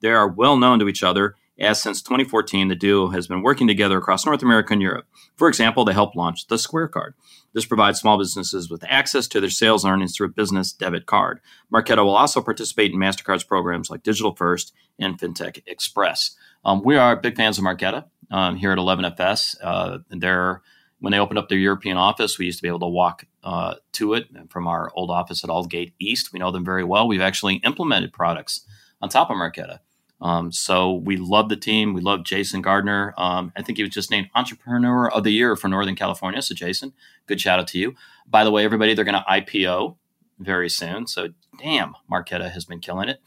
[0.00, 3.66] They are well known to each other as since 2014, the duo has been working
[3.66, 5.06] together across North America and Europe.
[5.36, 7.14] For example, they helped launch the Square Card.
[7.52, 11.40] This provides small businesses with access to their sales earnings through a business debit card.
[11.72, 16.36] Marqeta will also participate in MasterCard's programs like Digital First and FinTech Express.
[16.64, 19.56] Um, we are big fans of Marqeta um, here at 11FS.
[19.62, 20.62] Uh, they're
[21.00, 23.76] when they opened up their European office, we used to be able to walk uh,
[23.92, 26.32] to it from our old office at Aldgate East.
[26.32, 27.06] We know them very well.
[27.06, 28.66] We've actually implemented products
[29.00, 29.78] on top of Marqeta.
[30.20, 31.94] Um, so we love the team.
[31.94, 33.14] We love Jason Gardner.
[33.16, 36.42] Um, I think he was just named Entrepreneur of the Year for Northern California.
[36.42, 36.92] So Jason,
[37.26, 37.94] good shout out to you.
[38.26, 39.96] By the way, everybody, they're going to IPO
[40.38, 41.06] very soon.
[41.06, 43.20] So damn, Marqeta has been killing it.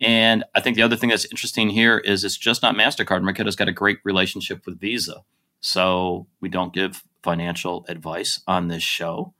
[0.00, 3.22] And I think the other thing that's interesting here is it's just not MasterCard.
[3.22, 5.22] Marqeta's got a great relationship with Visa.
[5.60, 9.32] So we don't give financial advice on this show.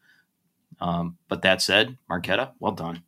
[0.80, 3.02] Um, but that said, Marqeta, well done.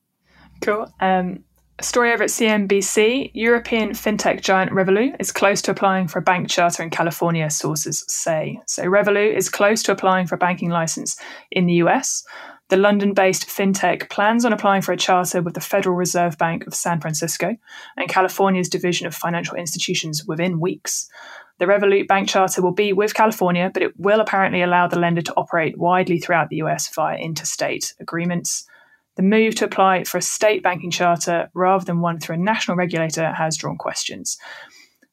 [0.61, 0.93] Cool.
[1.01, 1.45] Um,
[1.79, 6.23] a story over at CNBC European fintech giant Revolut is close to applying for a
[6.23, 8.61] bank charter in California, sources say.
[8.67, 11.17] So, Revolut is close to applying for a banking license
[11.53, 12.25] in the US.
[12.69, 16.67] The London based fintech plans on applying for a charter with the Federal Reserve Bank
[16.67, 17.57] of San Francisco
[17.97, 21.09] and California's Division of Financial Institutions within weeks.
[21.59, 25.23] The Revolut bank charter will be with California, but it will apparently allow the lender
[25.23, 28.67] to operate widely throughout the US via interstate agreements.
[29.19, 32.77] The move to apply for a state banking charter rather than one through a national
[32.77, 34.39] regulator has drawn questions.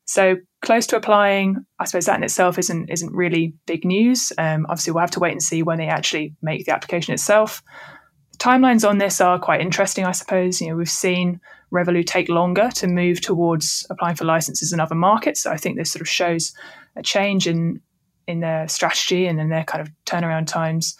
[0.05, 4.31] So close to applying, I suppose that in itself isn't isn't really big news.
[4.37, 7.63] Um, obviously, we'll have to wait and see when they actually make the application itself.
[8.33, 10.61] The timelines on this are quite interesting, I suppose.
[10.61, 11.41] You know, we've seen
[11.73, 15.41] Revolut take longer to move towards applying for licenses in other markets.
[15.41, 16.53] So I think this sort of shows
[16.95, 17.81] a change in
[18.27, 20.95] in their strategy and in their kind of turnaround times.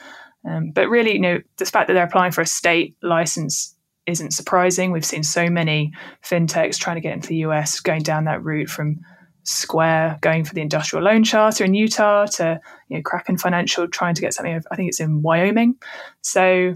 [0.48, 3.76] Um, but really, you know, the fact that they're applying for a state license
[4.06, 4.91] isn't surprising.
[4.91, 5.93] We've seen so many
[6.24, 9.00] fintechs trying to get into the US going down that route from
[9.43, 14.16] Square going for the industrial loan charter in Utah to you know, Kraken Financial trying
[14.16, 14.60] to get something.
[14.72, 15.76] I think it's in Wyoming.
[16.22, 16.74] So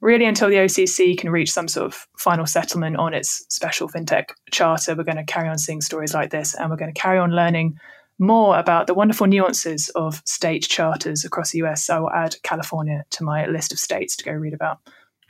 [0.00, 4.30] really, until the OCC can reach some sort of final settlement on its special fintech
[4.50, 7.18] charter, we're going to carry on seeing stories like this, and we're going to carry
[7.18, 7.78] on learning
[8.20, 11.88] more about the wonderful nuances of state charters across the US.
[11.88, 14.78] I will add California to my list of states to go read about.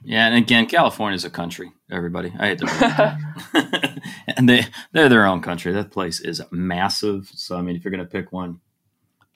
[0.02, 1.72] Yeah, and again, California is a country.
[1.90, 4.00] Everybody, I hate to,
[4.36, 5.72] and they they're their own country.
[5.72, 7.30] That place is massive.
[7.34, 8.60] So I mean, if you're going to pick one,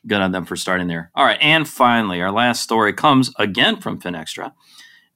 [0.06, 1.10] good on them for starting there.
[1.14, 4.52] All right, and finally, our last story comes again from FinExtra,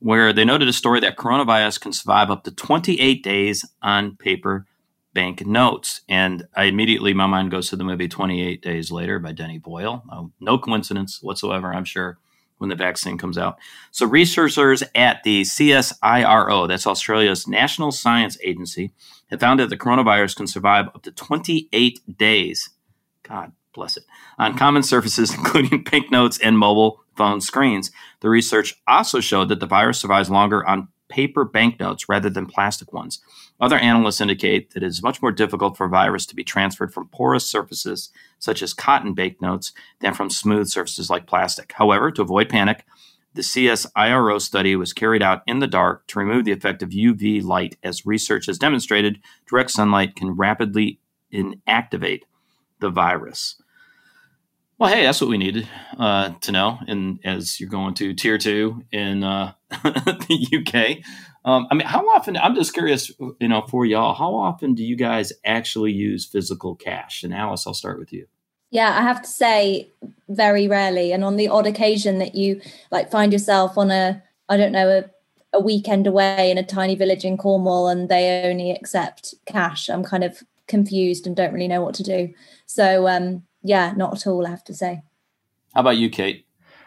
[0.00, 4.66] where they noted a story that coronavirus can survive up to 28 days on paper
[5.14, 6.02] bank notes.
[6.08, 10.02] And I immediately, my mind goes to the movie 28 Days Later by Danny Boyle.
[10.10, 12.18] No, no coincidence whatsoever, I'm sure
[12.58, 13.58] when the vaccine comes out.
[13.90, 18.92] So, researchers at the CSIRO, that's Australia's National Science Agency,
[19.30, 22.70] have found that the coronavirus can survive up to 28 days.
[23.22, 24.04] God bless it.
[24.38, 27.90] On common surfaces, including pink notes and mobile phone screens.
[28.20, 32.92] The research also showed that the virus survives longer on paper banknotes rather than plastic
[32.92, 33.20] ones.
[33.60, 37.08] Other analysts indicate that it is much more difficult for virus to be transferred from
[37.08, 41.72] porous surfaces such as cotton banknotes than from smooth surfaces like plastic.
[41.72, 42.84] However, to avoid panic,
[43.34, 47.42] the CSIRO study was carried out in the dark to remove the effect of UV
[47.42, 50.98] light, as research has demonstrated direct sunlight can rapidly
[51.32, 52.22] inactivate
[52.80, 53.60] the virus.
[54.78, 55.68] Well, hey, that's what we needed
[55.98, 56.78] uh, to know.
[56.86, 61.04] And as you're going to tier two in uh, the UK,
[61.44, 62.36] um, I mean, how often?
[62.36, 63.10] I'm just curious,
[63.40, 67.24] you know, for y'all, how often do you guys actually use physical cash?
[67.24, 68.26] And Alice, I'll start with you.
[68.70, 69.90] Yeah, I have to say,
[70.28, 71.10] very rarely.
[71.10, 72.60] And on the odd occasion that you
[72.92, 76.94] like find yourself on a, I don't know, a, a weekend away in a tiny
[76.94, 81.66] village in Cornwall and they only accept cash, I'm kind of confused and don't really
[81.66, 82.32] know what to do.
[82.66, 85.02] So, um, yeah, not at all, I have to say.
[85.74, 86.46] How about you, Kate?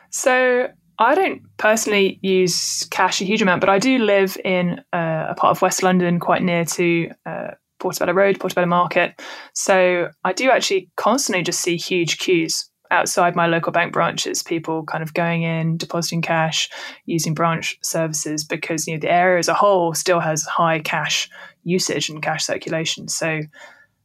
[0.09, 0.67] So
[0.99, 5.36] I don't personally use cash a huge amount, but I do live in uh, a
[5.36, 7.47] part of West London quite near to uh,
[7.80, 9.19] Portobello Road, Portobello Market.
[9.53, 14.84] So I do actually constantly just see huge queues outside my local bank branches, people
[14.84, 16.69] kind of going in, depositing cash,
[17.05, 21.30] using branch services because you know the area as a whole still has high cash
[21.63, 23.07] usage and cash circulation.
[23.07, 23.41] So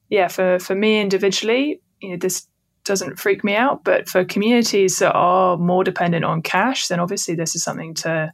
[0.09, 2.47] yeah, for for me individually, you know, this
[2.87, 3.85] doesn't freak me out.
[3.85, 8.33] But for communities that are more dependent on cash, then obviously this is something to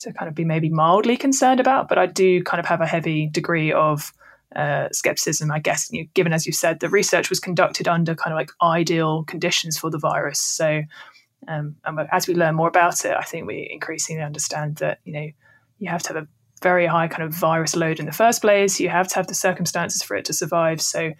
[0.00, 1.88] to kind of be maybe mildly concerned about.
[1.88, 4.12] But I do kind of have a heavy degree of
[4.54, 8.14] uh, skepticism, I guess, you know, given as you said, the research was conducted under
[8.14, 10.40] kind of like ideal conditions for the virus.
[10.40, 10.82] So
[11.46, 11.76] um,
[12.10, 15.28] as we learn more about it, I think we increasingly understand that you know
[15.78, 16.28] you have to have a
[16.62, 18.80] very high kind of virus load in the first place.
[18.80, 20.80] You have to have the circumstances for it to survive.
[20.80, 21.12] So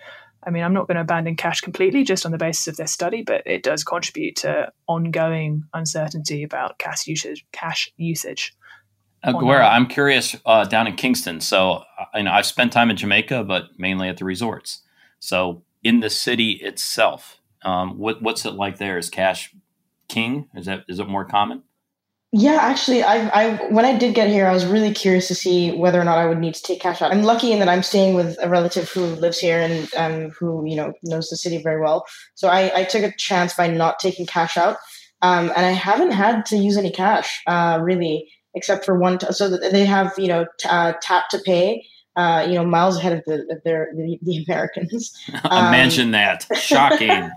[0.48, 2.90] I mean, I'm not going to abandon cash completely just on the basis of this
[2.90, 7.44] study, but it does contribute to ongoing uncertainty about cash usage.
[7.52, 8.54] Cash usage.
[9.22, 11.42] Uh, Gwera, I'm curious uh, down in Kingston.
[11.42, 14.82] So, uh, you know, I've spent time in Jamaica, but mainly at the resorts.
[15.20, 18.96] So, in the city itself, um, what, what's it like there?
[18.96, 19.54] Is cash
[20.08, 20.48] king?
[20.54, 21.62] Is that is it more common?
[22.32, 25.72] Yeah, actually, I, I when I did get here, I was really curious to see
[25.72, 27.10] whether or not I would need to take cash out.
[27.10, 30.62] I'm lucky in that I'm staying with a relative who lives here and um, who
[30.66, 32.04] you know knows the city very well.
[32.34, 34.76] So I, I took a chance by not taking cash out,
[35.22, 39.16] um, and I haven't had to use any cash uh, really, except for one.
[39.16, 41.82] T- so they have you know t- uh, tap to pay.
[42.14, 45.14] Uh, you know, miles ahead of the of their the, the Americans.
[45.44, 46.46] Um, Imagine that!
[46.56, 47.30] Shocking.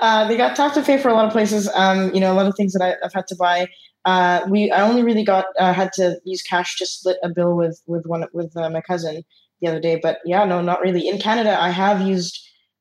[0.00, 1.68] Uh, they got tap to pay for a lot of places.
[1.74, 3.68] Um, you know, a lot of things that I, have had to buy.
[4.04, 7.54] Uh, we I only really got uh, had to use cash to split a bill
[7.56, 9.22] with with one with uh, my cousin
[9.60, 9.98] the other day.
[10.02, 11.06] But yeah, no, not really.
[11.08, 12.38] In Canada, I have used.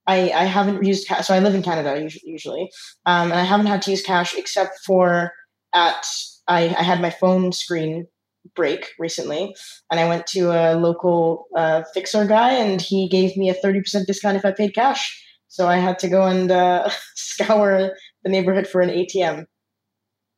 [0.07, 1.27] I, I haven't used cash.
[1.27, 2.69] So I live in Canada usually,
[3.05, 5.31] um, and I haven't had to use cash except for
[5.75, 6.03] at
[6.47, 8.07] I, I had my phone screen
[8.55, 9.55] break recently,
[9.91, 13.81] and I went to a local uh, fixer guy, and he gave me a thirty
[13.81, 15.25] percent discount if I paid cash.
[15.49, 17.91] So I had to go and uh, scour
[18.23, 19.45] the neighborhood for an ATM.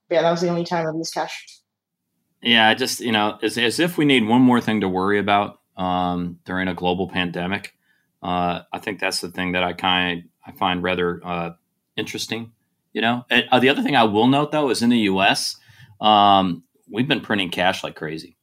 [0.09, 1.45] But yeah, that was the only time I've used cash.
[2.41, 5.20] Yeah, I just, you know, as, as if we need one more thing to worry
[5.20, 7.76] about um, during a global pandemic.
[8.24, 11.51] Uh, I think that's the thing that I kind I find rather uh,
[11.95, 12.51] interesting.
[12.93, 15.55] You know, and, uh, the other thing I will note though is in the U.S.
[16.01, 18.38] Um, we've been printing cash like crazy.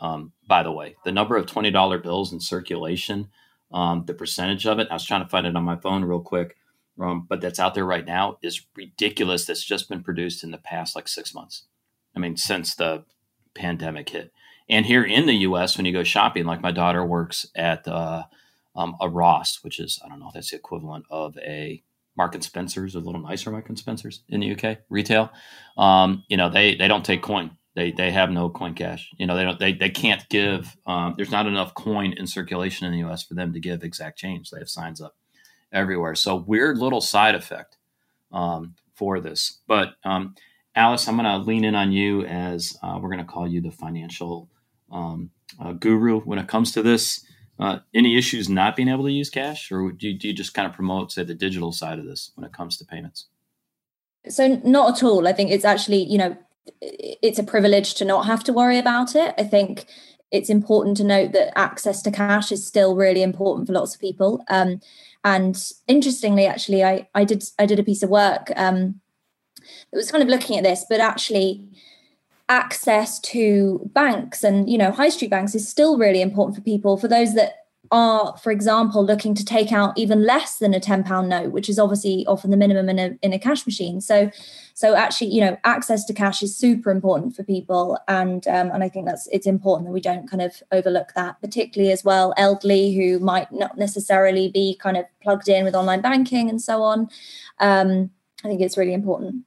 [0.00, 3.28] Um, by the way, the number of twenty dollar bills in circulation,
[3.72, 4.88] um, the percentage of it.
[4.90, 6.56] I was trying to find it on my phone real quick,
[7.00, 9.44] um, but that's out there right now is ridiculous.
[9.44, 11.64] That's just been produced in the past like six months.
[12.14, 13.04] I mean, since the
[13.54, 14.32] pandemic hit.
[14.68, 18.24] And here in the U.S., when you go shopping, like my daughter works at uh,
[18.76, 21.82] um, a Ross, which is I don't know, that's the equivalent of a
[22.16, 25.30] Mark and Spencer's, a little nicer Mark and Spencer's in the UK retail.
[25.76, 27.56] Um, you know, they they don't take coin.
[27.74, 29.10] They they have no coin cash.
[29.16, 30.76] You know, they don't they they can't give.
[30.86, 33.22] Um, there's not enough coin in circulation in the U.S.
[33.22, 34.50] for them to give exact change.
[34.50, 35.16] They have signs up
[35.72, 36.14] everywhere.
[36.14, 37.78] So weird little side effect
[38.30, 39.60] um, for this.
[39.66, 40.34] But um,
[40.74, 43.60] Alice, I'm going to lean in on you as uh, we're going to call you
[43.60, 44.48] the financial
[44.90, 47.24] um, uh, guru when it comes to this.
[47.58, 50.54] Uh, any issues not being able to use cash, or do you, do you just
[50.54, 53.26] kind of promote, say, the digital side of this when it comes to payments?
[54.28, 55.28] So, not at all.
[55.28, 56.36] I think it's actually, you know,
[56.80, 59.34] it's a privilege to not have to worry about it.
[59.38, 59.86] I think
[60.30, 64.00] it's important to note that access to cash is still really important for lots of
[64.00, 64.44] people.
[64.48, 64.80] Um,
[65.24, 65.56] and
[65.86, 69.00] interestingly, actually, I, I did I did a piece of work um,
[69.90, 71.68] that was kind of looking at this, but actually
[72.48, 76.96] access to banks and you know high street banks is still really important for people
[76.96, 77.61] for those that
[77.92, 81.68] are for example looking to take out even less than a 10 pound note which
[81.68, 84.00] is obviously often the minimum in a, in a cash machine.
[84.00, 84.30] So
[84.74, 87.98] so actually you know access to cash is super important for people.
[88.08, 91.40] And um, and i think that's it's important that we don't kind of overlook that
[91.40, 96.00] particularly as well elderly who might not necessarily be kind of plugged in with online
[96.00, 97.08] banking and so on.
[97.60, 98.10] Um,
[98.44, 99.44] i think it's really important.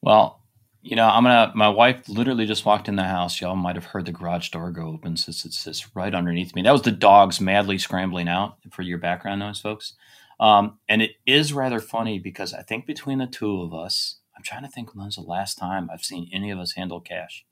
[0.00, 0.39] Well
[0.82, 1.52] you know, I'm gonna.
[1.54, 3.40] My wife literally just walked in the house.
[3.40, 6.62] Y'all might have heard the garage door go open since it's right underneath me.
[6.62, 9.94] That was the dogs madly scrambling out for your background noise, folks.
[10.38, 14.42] Um, and it is rather funny because I think between the two of us, I'm
[14.42, 17.44] trying to think when's the last time I've seen any of us handle cash.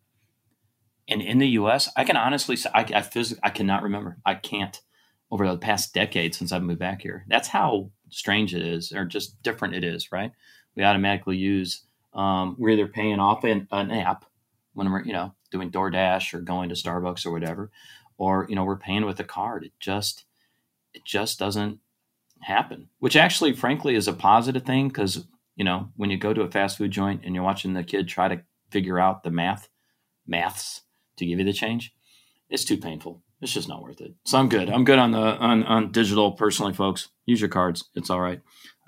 [1.06, 4.18] And in the U.S., I can honestly say I, I physically I cannot remember.
[4.24, 4.80] I can't
[5.30, 7.26] over the past decade since I've moved back here.
[7.28, 10.32] That's how strange it is, or just different it is, right?
[10.74, 11.82] We automatically use
[12.12, 14.24] um, we're either paying off an, an app
[14.74, 17.70] when we're, you know, doing DoorDash or going to Starbucks or whatever,
[18.16, 19.64] or, you know, we're paying with a card.
[19.64, 20.24] It just,
[20.94, 21.80] it just doesn't
[22.40, 26.42] happen, which actually, frankly, is a positive thing because, you know, when you go to
[26.42, 29.68] a fast food joint and you're watching the kid try to figure out the math,
[30.26, 30.82] maths
[31.16, 31.92] to give you the change,
[32.48, 33.22] it's too painful.
[33.40, 34.14] It's just not worth it.
[34.24, 34.68] So I'm good.
[34.68, 37.08] I'm good on the on, on digital personally, folks.
[37.24, 37.84] Use your cards.
[37.94, 38.40] It's all right.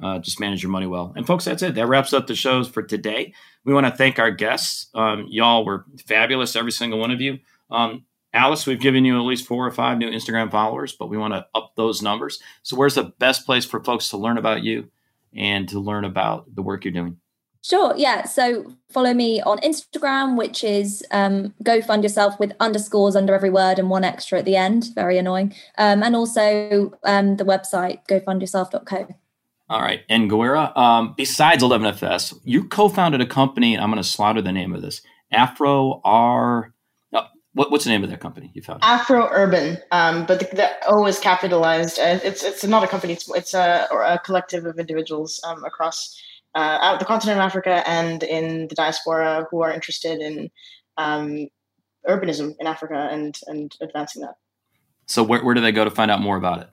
[0.03, 1.12] Uh, just manage your money well.
[1.16, 1.74] And folks, that's it.
[1.74, 3.34] That wraps up the shows for today.
[3.64, 4.88] We want to thank our guests.
[4.94, 7.38] Um, y'all were fabulous, every single one of you.
[7.70, 11.18] Um, Alice, we've given you at least four or five new Instagram followers, but we
[11.18, 12.38] want to up those numbers.
[12.62, 14.88] So, where's the best place for folks to learn about you
[15.34, 17.18] and to learn about the work you're doing?
[17.62, 17.94] Sure.
[17.96, 18.24] Yeah.
[18.24, 23.51] So follow me on Instagram, which is um, go fund yourself with underscores under every
[23.51, 24.88] word and one extra at the end.
[24.94, 25.55] Very annoying.
[25.76, 29.09] Um, and also um, the website, gofundyourself.co.
[29.71, 30.03] All right.
[30.09, 33.79] And Gwera, um, besides 11FS, you co founded a company.
[33.79, 35.01] I'm going to slaughter the name of this
[35.31, 36.75] Afro R.
[37.53, 38.85] What, what's the name of that company you founded?
[38.85, 41.99] Afro Urban, um, but the, the, O is capitalized.
[41.99, 43.12] Uh, it's it's not a company.
[43.12, 46.16] It's it's a, a collective of individuals um, across
[46.55, 50.49] uh, the continent of Africa and in the diaspora who are interested in
[50.97, 51.49] um,
[52.09, 54.35] urbanism in Africa and and advancing that.
[55.07, 56.71] So where where do they go to find out more about it?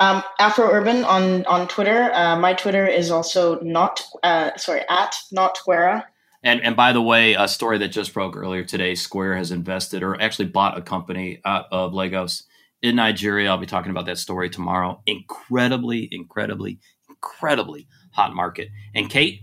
[0.00, 2.10] Um, Afro Urban on on Twitter.
[2.14, 6.04] Uh, my Twitter is also not uh, sorry at not Gwera.
[6.42, 10.02] And and by the way, a story that just broke earlier today: Square has invested
[10.02, 12.44] or actually bought a company out of Lagos
[12.80, 13.50] in Nigeria.
[13.50, 15.02] I'll be talking about that story tomorrow.
[15.04, 16.78] Incredibly, incredibly,
[17.08, 18.68] incredibly hot market.
[18.94, 19.42] And Kate,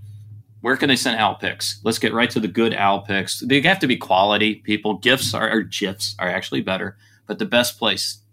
[0.61, 1.79] where can they send owl picks?
[1.83, 3.41] Let's get right to the good owl picks.
[3.41, 4.97] They have to be quality people.
[4.97, 6.97] Gifts are or gifs are actually better,
[7.27, 8.23] but the best place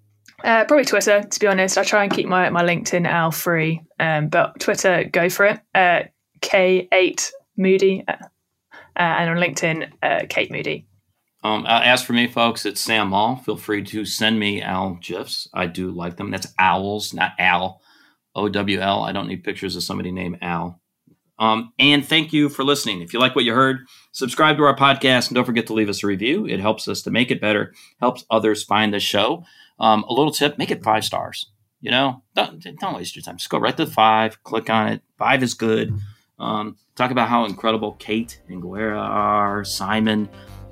[0.43, 1.79] uh, probably Twitter, to be honest.
[1.79, 5.61] I try and keep my, my LinkedIn Al free, um, but Twitter, go for it.
[5.75, 6.05] Uh,
[6.41, 8.19] K8 Moody, uh, uh,
[8.97, 10.87] and on LinkedIn, uh, Kate Moody.
[11.43, 13.37] Um, as for me, folks, it's Sam Maule.
[13.37, 15.47] Feel free to send me Al GIFs.
[15.53, 16.31] I do like them.
[16.31, 17.83] That's owls, not Al.
[18.35, 19.05] O W L.
[19.05, 20.81] I don't need pictures of somebody named Al.
[21.39, 23.01] Um, and thank you for listening.
[23.01, 25.89] If you like what you heard, subscribe to our podcast and don't forget to leave
[25.89, 26.47] us a review.
[26.47, 29.45] It helps us to make it better, helps others find the show.
[29.79, 31.51] Um, a little tip: make it five stars.
[31.81, 33.37] You know, don't, don't waste your time.
[33.37, 34.43] Just go right to five.
[34.43, 35.03] Click on it.
[35.19, 35.93] Five is good.
[36.39, 39.65] Um, talk about how incredible Kate and Gwera are.
[39.65, 40.29] Simon,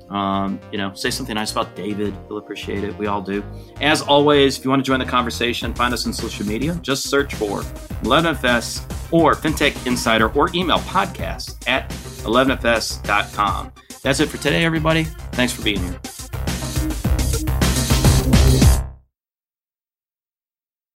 [0.09, 2.15] Um, you know, say something nice about David.
[2.27, 2.97] He'll appreciate it.
[2.97, 3.43] We all do.
[3.79, 6.75] As always, if you want to join the conversation, find us on social media.
[6.81, 7.61] Just search for
[8.03, 8.83] 11FS
[9.13, 11.89] or FinTech Insider or email podcast at
[12.25, 13.71] 11FS.com.
[14.01, 15.03] That's it for today, everybody.
[15.33, 15.99] Thanks for being here.